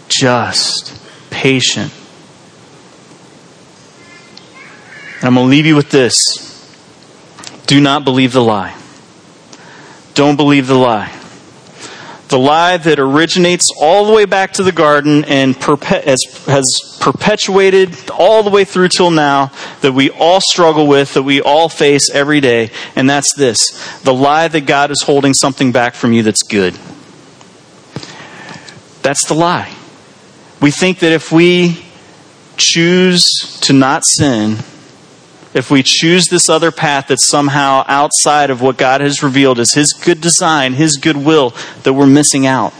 just, 0.08 1.00
patient. 1.30 1.92
And 5.16 5.24
I'm 5.24 5.34
going 5.34 5.46
to 5.46 5.50
leave 5.50 5.66
you 5.66 5.76
with 5.76 5.90
this. 5.90 6.18
Do 7.66 7.80
not 7.80 8.04
believe 8.04 8.32
the 8.32 8.42
lie. 8.42 8.76
Don't 10.12 10.36
believe 10.36 10.66
the 10.66 10.74
lie. 10.74 11.21
The 12.32 12.38
lie 12.38 12.78
that 12.78 12.98
originates 12.98 13.68
all 13.78 14.06
the 14.06 14.12
way 14.14 14.24
back 14.24 14.54
to 14.54 14.62
the 14.62 14.72
garden 14.72 15.22
and 15.26 15.54
has 15.54 16.98
perpetuated 16.98 18.08
all 18.08 18.42
the 18.42 18.48
way 18.48 18.64
through 18.64 18.88
till 18.88 19.10
now 19.10 19.52
that 19.82 19.92
we 19.92 20.08
all 20.08 20.40
struggle 20.40 20.86
with, 20.86 21.12
that 21.12 21.24
we 21.24 21.42
all 21.42 21.68
face 21.68 22.08
every 22.08 22.40
day, 22.40 22.70
and 22.96 23.10
that's 23.10 23.34
this 23.34 24.00
the 24.00 24.14
lie 24.14 24.48
that 24.48 24.62
God 24.62 24.90
is 24.90 25.02
holding 25.02 25.34
something 25.34 25.72
back 25.72 25.92
from 25.92 26.14
you 26.14 26.22
that's 26.22 26.42
good. 26.42 26.72
That's 29.02 29.26
the 29.26 29.34
lie. 29.34 29.70
We 30.58 30.70
think 30.70 31.00
that 31.00 31.12
if 31.12 31.32
we 31.32 31.84
choose 32.56 33.28
to 33.60 33.74
not 33.74 34.06
sin, 34.06 34.56
if 35.54 35.70
we 35.70 35.82
choose 35.82 36.26
this 36.26 36.48
other 36.48 36.70
path 36.70 37.08
that's 37.08 37.28
somehow 37.28 37.84
outside 37.86 38.50
of 38.50 38.62
what 38.62 38.78
God 38.78 39.00
has 39.00 39.22
revealed 39.22 39.58
as 39.58 39.72
His 39.72 39.92
good 39.92 40.20
design, 40.20 40.72
His 40.72 40.96
good 40.96 41.16
will, 41.16 41.54
that 41.82 41.92
we're 41.92 42.06
missing 42.06 42.46
out. 42.46 42.72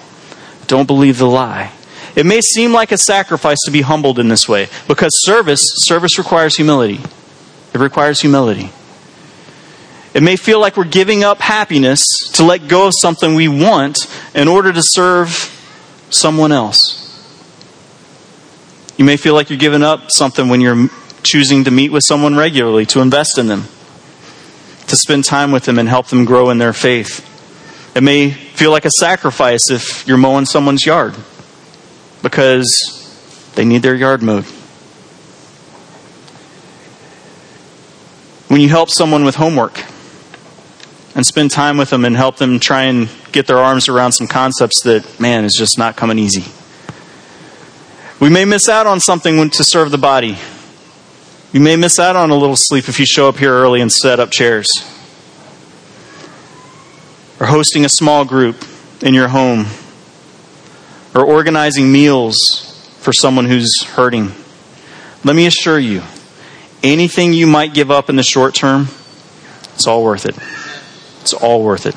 Don't 0.67 0.87
believe 0.87 1.19
the 1.19 1.27
lie. 1.27 1.73
It 2.15 2.27
may 2.27 2.41
seem 2.41 2.73
like 2.73 2.93
a 2.93 2.99
sacrifice 2.99 3.59
to 3.65 3.71
be 3.71 3.81
humbled 3.81 4.19
in 4.19 4.29
this 4.29 4.49
way 4.49 4.69
because 4.87 5.11
service 5.23 5.63
service 5.77 6.19
requires 6.19 6.57
humility. 6.57 7.01
It 7.75 7.79
requires 7.79 8.21
humility. 8.21 8.71
It 10.15 10.23
may 10.23 10.37
feel 10.37 10.61
like 10.61 10.77
we're 10.77 10.85
giving 10.85 11.25
up 11.25 11.41
happiness 11.41 12.05
to 12.35 12.45
let 12.45 12.69
go 12.69 12.87
of 12.87 12.93
something 12.99 13.35
we 13.35 13.49
want 13.49 13.97
in 14.35 14.47
order 14.47 14.71
to 14.73 14.83
serve 14.83 15.31
someone 16.11 16.53
else. 16.53 16.99
You 18.99 19.07
may 19.07 19.17
feel 19.17 19.33
like 19.35 19.49
you're 19.49 19.59
giving 19.59 19.83
up 19.83 20.11
something 20.11 20.51
when 20.51 20.61
you're 20.61 20.89
choosing 21.23 21.65
to 21.65 21.71
meet 21.71 21.93
with 21.93 22.05
someone 22.05 22.37
regularly, 22.37 22.87
to 22.87 23.01
invest 23.01 23.39
in 23.39 23.47
them, 23.47 23.65
to 24.87 24.97
spend 24.97 25.25
time 25.25 25.53
with 25.53 25.65
them 25.65 25.79
and 25.79 25.89
help 25.89 26.09
them 26.09 26.25
grow 26.25 26.51
in 26.51 26.59
their 26.59 26.73
faith. 26.73 27.29
It 27.95 28.03
may 28.03 28.31
feel 28.31 28.71
like 28.71 28.85
a 28.85 28.91
sacrifice 28.99 29.71
if 29.71 30.07
you're 30.07 30.17
mowing 30.17 30.47
someone's 30.47 30.87
yard 30.87 31.15
because 32.23 33.51
they 33.55 33.65
need 33.65 33.83
their 33.83 33.95
yard 33.95 34.23
mowed. 34.23 34.45
When 38.49 38.61
you 38.61 38.69
help 38.69 38.91
someone 38.91 39.25
with 39.25 39.37
homework 39.37 39.83
and 41.15 41.25
spend 41.27 41.51
time 41.51 41.77
with 41.77 41.91
them 41.91 42.05
and 42.05 42.17
help 42.17 42.37
them 42.37 42.59
try 42.59 42.85
and 42.85 43.09
get 43.33 43.47
their 43.47 43.59
arms 43.59 43.89
around 43.89 44.13
some 44.13 44.27
concepts 44.27 44.83
that, 44.85 45.21
man, 45.21 45.45
is 45.45 45.55
just 45.59 45.79
not 45.79 45.97
coming 45.97 46.19
easy. 46.19 46.45
We 48.21 48.31
may 48.31 48.45
miss 48.45 48.69
out 48.69 48.87
on 48.87 49.01
something 49.01 49.51
to 49.51 49.65
serve 49.65 49.91
the 49.91 49.99
body. 49.99 50.39
You 51.53 51.61
may 51.61 51.77
miss 51.77 51.99
out 51.99 52.17
on 52.17 52.31
a 52.31 52.35
little 52.35 52.57
sleep 52.57 52.89
if 52.89 52.99
you 52.99 53.05
show 53.05 53.29
up 53.29 53.37
here 53.37 53.53
early 53.53 53.83
and 53.83 53.93
set 53.93 54.19
up 54.19 54.31
chairs. 54.31 54.71
Or 57.39 57.47
hosting 57.47 57.85
a 57.85 57.91
small 57.91 58.25
group 58.25 58.65
in 59.03 59.13
your 59.13 59.29
home. 59.29 59.67
Or 61.15 61.23
organizing 61.27 61.93
meals 61.93 62.39
for 63.01 63.13
someone 63.13 63.45
who's 63.45 63.85
hurting. 63.85 64.33
Let 65.25 65.37
me 65.37 65.45
assure 65.45 65.79
you, 65.79 66.03
anything 66.83 67.35
you 67.35 67.47
might 67.47 67.75
give 67.75 67.91
up 67.91 68.09
in 68.09 68.17
the 68.17 68.23
short 68.23 68.55
term, 68.55 68.89
it's 69.75 69.87
all 69.87 70.03
worth 70.03 70.25
it. 70.25 70.37
It's 71.21 71.35
all 71.35 71.63
worth 71.63 71.85
it. 71.85 71.95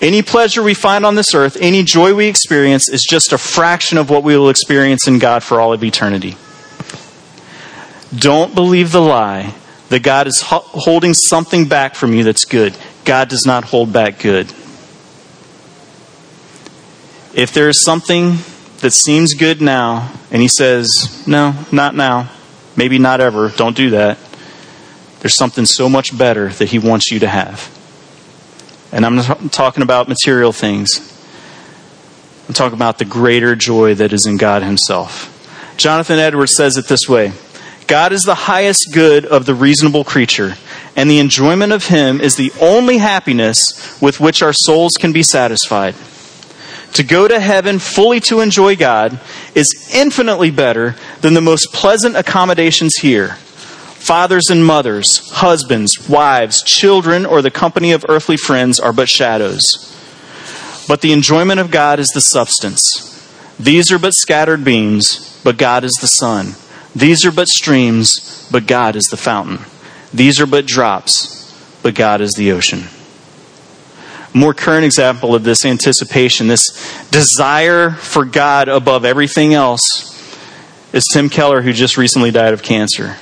Any 0.00 0.22
pleasure 0.22 0.62
we 0.62 0.74
find 0.74 1.04
on 1.04 1.16
this 1.16 1.34
earth, 1.34 1.56
any 1.60 1.82
joy 1.82 2.14
we 2.14 2.26
experience, 2.26 2.88
is 2.88 3.02
just 3.02 3.32
a 3.32 3.38
fraction 3.38 3.98
of 3.98 4.10
what 4.10 4.22
we 4.22 4.36
will 4.36 4.48
experience 4.48 5.08
in 5.08 5.18
God 5.18 5.42
for 5.42 5.60
all 5.60 5.72
of 5.72 5.82
eternity. 5.82 6.36
Don't 8.18 8.54
believe 8.54 8.92
the 8.92 9.00
lie 9.00 9.54
that 9.88 10.02
God 10.02 10.26
is 10.26 10.42
holding 10.42 11.14
something 11.14 11.66
back 11.66 11.94
from 11.94 12.12
you 12.12 12.24
that's 12.24 12.44
good. 12.44 12.76
God 13.04 13.28
does 13.28 13.44
not 13.46 13.64
hold 13.64 13.92
back 13.92 14.18
good. 14.18 14.46
If 17.34 17.52
there 17.52 17.68
is 17.68 17.82
something 17.82 18.38
that 18.80 18.92
seems 18.92 19.34
good 19.34 19.60
now, 19.60 20.12
and 20.30 20.40
He 20.40 20.48
says, 20.48 21.24
No, 21.26 21.54
not 21.72 21.94
now, 21.94 22.30
maybe 22.76 22.98
not 22.98 23.20
ever, 23.20 23.50
don't 23.50 23.76
do 23.76 23.90
that, 23.90 24.18
there's 25.20 25.36
something 25.36 25.64
so 25.64 25.88
much 25.88 26.16
better 26.16 26.48
that 26.48 26.68
He 26.68 26.78
wants 26.78 27.10
you 27.10 27.20
to 27.20 27.28
have. 27.28 27.70
And 28.92 29.04
I'm 29.04 29.16
not 29.16 29.52
talking 29.52 29.82
about 29.82 30.08
material 30.08 30.52
things. 30.52 31.10
I'm 32.46 32.54
talking 32.54 32.76
about 32.76 32.98
the 32.98 33.04
greater 33.04 33.56
joy 33.56 33.94
that 33.94 34.12
is 34.12 34.26
in 34.26 34.36
God 34.36 34.62
Himself. 34.62 35.30
Jonathan 35.76 36.18
Edwards 36.18 36.54
says 36.54 36.76
it 36.76 36.86
this 36.86 37.08
way 37.08 37.32
God 37.86 38.12
is 38.12 38.22
the 38.22 38.34
highest 38.34 38.88
good 38.92 39.26
of 39.26 39.46
the 39.46 39.54
reasonable 39.54 40.04
creature, 40.04 40.54
and 40.96 41.10
the 41.10 41.18
enjoyment 41.18 41.72
of 41.72 41.86
Him 41.86 42.20
is 42.20 42.36
the 42.36 42.52
only 42.60 42.98
happiness 42.98 43.98
with 44.00 44.20
which 44.20 44.42
our 44.42 44.52
souls 44.52 44.92
can 44.98 45.12
be 45.12 45.22
satisfied. 45.22 45.94
To 46.94 47.02
go 47.02 47.26
to 47.26 47.40
heaven 47.40 47.78
fully 47.78 48.20
to 48.20 48.40
enjoy 48.40 48.76
God 48.76 49.18
is 49.54 49.90
infinitely 49.92 50.50
better 50.50 50.94
than 51.20 51.34
the 51.34 51.40
most 51.40 51.72
pleasant 51.72 52.16
accommodations 52.16 52.94
here 52.96 53.36
Fathers 54.04 54.50
and 54.50 54.62
mothers, 54.62 55.30
husbands, 55.30 56.06
wives, 56.10 56.62
children, 56.62 57.24
or 57.24 57.40
the 57.40 57.50
company 57.50 57.92
of 57.92 58.04
earthly 58.06 58.36
friends 58.36 58.78
are 58.78 58.92
but 58.92 59.08
shadows. 59.08 59.62
But 60.86 61.00
the 61.00 61.12
enjoyment 61.12 61.58
of 61.58 61.70
God 61.70 61.98
is 61.98 62.08
the 62.08 62.20
substance. 62.20 62.84
These 63.58 63.90
are 63.90 63.98
but 63.98 64.12
scattered 64.12 64.62
beams, 64.62 65.40
but 65.42 65.56
God 65.56 65.84
is 65.84 65.96
the 66.02 66.06
sun. 66.06 66.54
These 66.94 67.24
are 67.26 67.32
but 67.32 67.48
streams, 67.48 68.48
but 68.50 68.66
God 68.66 68.96
is 68.96 69.04
the 69.06 69.16
fountain. 69.16 69.58
These 70.12 70.40
are 70.40 70.46
but 70.46 70.66
drops, 70.66 71.52
but 71.82 71.94
God 71.94 72.20
is 72.20 72.34
the 72.34 72.52
ocean. 72.52 72.84
More 74.32 74.54
current 74.54 74.84
example 74.84 75.34
of 75.34 75.44
this 75.44 75.64
anticipation, 75.64 76.48
this 76.48 76.64
desire 77.10 77.90
for 77.90 78.24
God 78.24 78.68
above 78.68 79.04
everything 79.04 79.54
else, 79.54 79.82
is 80.92 81.04
Tim 81.12 81.28
Keller, 81.28 81.62
who 81.62 81.72
just 81.72 81.96
recently 81.96 82.30
died 82.30 82.52
of 82.52 82.62
cancer. 82.62 83.16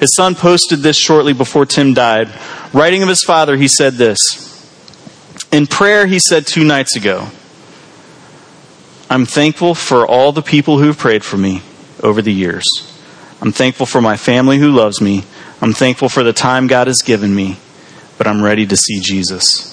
His 0.00 0.14
son 0.14 0.34
posted 0.34 0.80
this 0.80 0.98
shortly 0.98 1.32
before 1.32 1.64
Tim 1.66 1.94
died. 1.94 2.28
Writing 2.72 3.02
of 3.02 3.08
his 3.08 3.22
father, 3.22 3.56
he 3.56 3.68
said 3.68 3.94
this 3.94 4.20
In 5.50 5.66
prayer, 5.66 6.06
he 6.06 6.18
said 6.18 6.46
two 6.46 6.64
nights 6.64 6.96
ago, 6.96 7.28
I'm 9.08 9.24
thankful 9.24 9.74
for 9.74 10.06
all 10.06 10.32
the 10.32 10.42
people 10.42 10.78
who 10.78 10.86
have 10.86 10.98
prayed 10.98 11.24
for 11.24 11.36
me 11.36 11.62
over 12.02 12.20
the 12.20 12.32
years. 12.32 12.64
I'm 13.44 13.52
thankful 13.52 13.84
for 13.84 14.00
my 14.00 14.16
family 14.16 14.56
who 14.56 14.70
loves 14.70 15.02
me. 15.02 15.22
I'm 15.60 15.74
thankful 15.74 16.08
for 16.08 16.22
the 16.22 16.32
time 16.32 16.66
God 16.66 16.86
has 16.86 17.02
given 17.04 17.34
me, 17.34 17.58
but 18.16 18.26
I'm 18.26 18.42
ready 18.42 18.64
to 18.64 18.74
see 18.74 19.00
Jesus. 19.00 19.70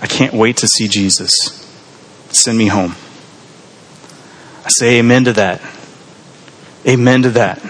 I 0.00 0.06
can't 0.06 0.32
wait 0.32 0.56
to 0.58 0.66
see 0.66 0.88
Jesus. 0.88 1.30
Send 2.30 2.56
me 2.56 2.68
home. 2.68 2.96
I 4.64 4.70
say 4.70 5.00
amen 5.00 5.24
to 5.24 5.34
that. 5.34 5.60
Amen 6.88 7.22
to 7.24 7.30
that. 7.30 7.62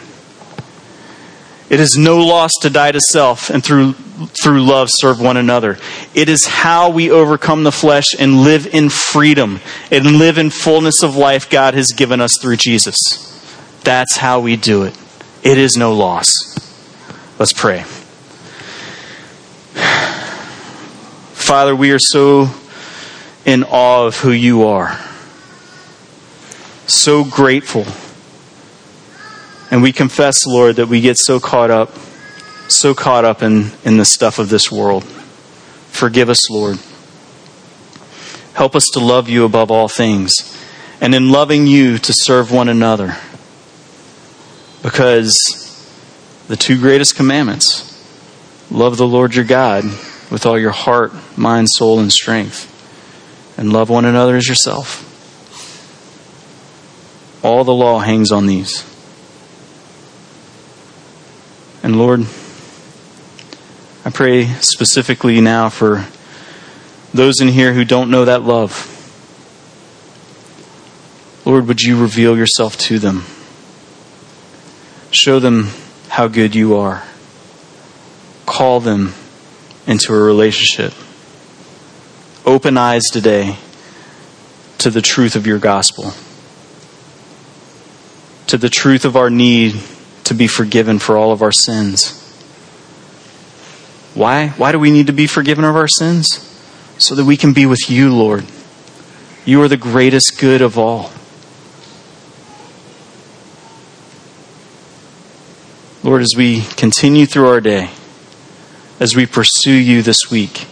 It 1.68 1.80
is 1.80 1.98
no 1.98 2.18
loss 2.24 2.52
to 2.60 2.70
die 2.70 2.92
to 2.92 3.00
self 3.00 3.50
and 3.50 3.64
through, 3.64 3.94
through 4.40 4.62
love 4.62 4.86
serve 4.88 5.20
one 5.20 5.36
another. 5.36 5.78
It 6.14 6.28
is 6.28 6.46
how 6.46 6.90
we 6.90 7.10
overcome 7.10 7.64
the 7.64 7.72
flesh 7.72 8.14
and 8.16 8.44
live 8.44 8.72
in 8.72 8.88
freedom 8.88 9.58
and 9.90 10.06
live 10.18 10.38
in 10.38 10.50
fullness 10.50 11.02
of 11.02 11.16
life 11.16 11.50
God 11.50 11.74
has 11.74 11.88
given 11.88 12.20
us 12.20 12.38
through 12.40 12.58
Jesus. 12.58 13.32
That's 13.82 14.16
how 14.16 14.38
we 14.38 14.54
do 14.54 14.84
it. 14.84 14.96
It 15.44 15.58
is 15.58 15.76
no 15.76 15.92
loss. 15.92 16.32
Let's 17.38 17.52
pray. 17.52 17.84
Father, 21.34 21.76
we 21.76 21.92
are 21.92 21.98
so 21.98 22.48
in 23.44 23.62
awe 23.64 24.06
of 24.06 24.18
who 24.18 24.32
you 24.32 24.64
are. 24.64 24.98
So 26.86 27.24
grateful 27.24 27.84
and 29.70 29.82
we 29.82 29.92
confess, 29.92 30.46
Lord, 30.46 30.76
that 30.76 30.86
we 30.86 31.00
get 31.00 31.18
so 31.18 31.40
caught 31.40 31.70
up, 31.70 31.90
so 32.68 32.94
caught 32.94 33.24
up 33.24 33.42
in, 33.42 33.72
in 33.84 33.96
the 33.96 34.04
stuff 34.04 34.38
of 34.38 34.48
this 34.48 34.70
world. 34.70 35.04
Forgive 35.04 36.28
us, 36.28 36.48
Lord. 36.48 36.78
Help 38.54 38.76
us 38.76 38.86
to 38.92 39.00
love 39.00 39.28
you 39.28 39.44
above 39.44 39.70
all 39.70 39.88
things. 39.88 40.32
And 41.00 41.14
in 41.14 41.32
loving 41.32 41.66
you, 41.66 41.98
to 41.98 42.12
serve 42.14 42.52
one 42.52 42.68
another. 42.68 43.16
Because 44.84 45.34
the 46.46 46.56
two 46.56 46.78
greatest 46.78 47.16
commandments 47.16 47.90
love 48.70 48.98
the 48.98 49.06
Lord 49.06 49.34
your 49.34 49.46
God 49.46 49.84
with 50.30 50.44
all 50.44 50.58
your 50.58 50.72
heart, 50.72 51.12
mind, 51.38 51.68
soul, 51.70 51.98
and 52.00 52.12
strength. 52.12 52.70
And 53.56 53.72
love 53.72 53.88
one 53.88 54.04
another 54.04 54.36
as 54.36 54.46
yourself. 54.46 55.10
All 57.42 57.64
the 57.64 57.72
law 57.72 58.00
hangs 58.00 58.30
on 58.30 58.44
these. 58.44 58.84
And 61.82 61.96
Lord, 61.96 62.26
I 64.04 64.10
pray 64.10 64.48
specifically 64.60 65.40
now 65.40 65.70
for 65.70 66.06
those 67.14 67.40
in 67.40 67.48
here 67.48 67.72
who 67.72 67.86
don't 67.86 68.10
know 68.10 68.26
that 68.26 68.42
love. 68.42 68.90
Lord, 71.46 71.68
would 71.68 71.80
you 71.80 71.98
reveal 71.98 72.36
yourself 72.36 72.76
to 72.78 72.98
them? 72.98 73.24
Show 75.14 75.38
them 75.38 75.68
how 76.08 76.26
good 76.26 76.56
you 76.56 76.74
are. 76.76 77.04
Call 78.46 78.80
them 78.80 79.14
into 79.86 80.12
a 80.12 80.20
relationship. 80.20 80.92
Open 82.44 82.76
eyes 82.76 83.04
today 83.12 83.56
to 84.78 84.90
the 84.90 85.00
truth 85.00 85.36
of 85.36 85.46
your 85.46 85.60
gospel, 85.60 86.12
to 88.48 88.58
the 88.58 88.68
truth 88.68 89.04
of 89.04 89.16
our 89.16 89.30
need 89.30 89.80
to 90.24 90.34
be 90.34 90.48
forgiven 90.48 90.98
for 90.98 91.16
all 91.16 91.30
of 91.30 91.42
our 91.42 91.52
sins. 91.52 92.20
Why? 94.14 94.48
Why 94.48 94.72
do 94.72 94.80
we 94.80 94.90
need 94.90 95.06
to 95.06 95.12
be 95.12 95.28
forgiven 95.28 95.64
of 95.64 95.76
our 95.76 95.88
sins? 95.88 96.26
So 96.98 97.14
that 97.14 97.24
we 97.24 97.36
can 97.36 97.52
be 97.52 97.66
with 97.66 97.88
you, 97.88 98.12
Lord. 98.12 98.44
You 99.44 99.62
are 99.62 99.68
the 99.68 99.76
greatest 99.76 100.40
good 100.40 100.60
of 100.60 100.76
all. 100.76 101.12
Lord, 106.04 106.22
as 106.22 106.34
we 106.36 106.62
continue 106.76 107.26
through 107.26 107.48
our 107.48 107.60
day, 107.60 107.90
as 109.00 109.16
we 109.16 109.26
pursue 109.26 109.74
you 109.74 110.02
this 110.02 110.30
week, 110.30 110.68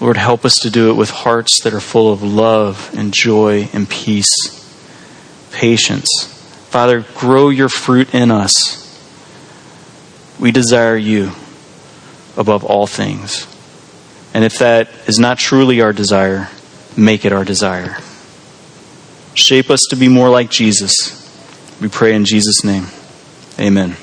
Lord, 0.00 0.16
help 0.16 0.44
us 0.44 0.54
to 0.62 0.70
do 0.70 0.90
it 0.90 0.94
with 0.94 1.10
hearts 1.10 1.60
that 1.64 1.74
are 1.74 1.80
full 1.80 2.12
of 2.12 2.22
love 2.22 2.94
and 2.96 3.12
joy 3.12 3.68
and 3.72 3.90
peace, 3.90 4.30
patience 5.50 6.30
Father, 6.70 7.04
grow 7.16 7.48
your 7.48 7.68
fruit 7.68 8.14
in 8.14 8.30
us. 8.30 8.78
We 10.38 10.52
desire 10.52 10.96
you 10.96 11.32
above 12.36 12.64
all 12.64 12.86
things. 12.86 13.44
And 14.32 14.44
if 14.44 14.60
that 14.60 14.88
is 15.08 15.18
not 15.18 15.40
truly 15.40 15.80
our 15.80 15.92
desire, 15.92 16.48
make 16.96 17.24
it 17.24 17.32
our 17.32 17.44
desire. 17.44 17.96
Shape 19.34 19.68
us 19.68 19.80
to 19.90 19.96
be 19.96 20.06
more 20.06 20.30
like 20.30 20.48
Jesus. 20.48 21.18
We 21.80 21.88
pray 21.88 22.14
in 22.14 22.24
Jesus' 22.24 22.62
name. 22.62 22.86
Amen. 23.58 23.96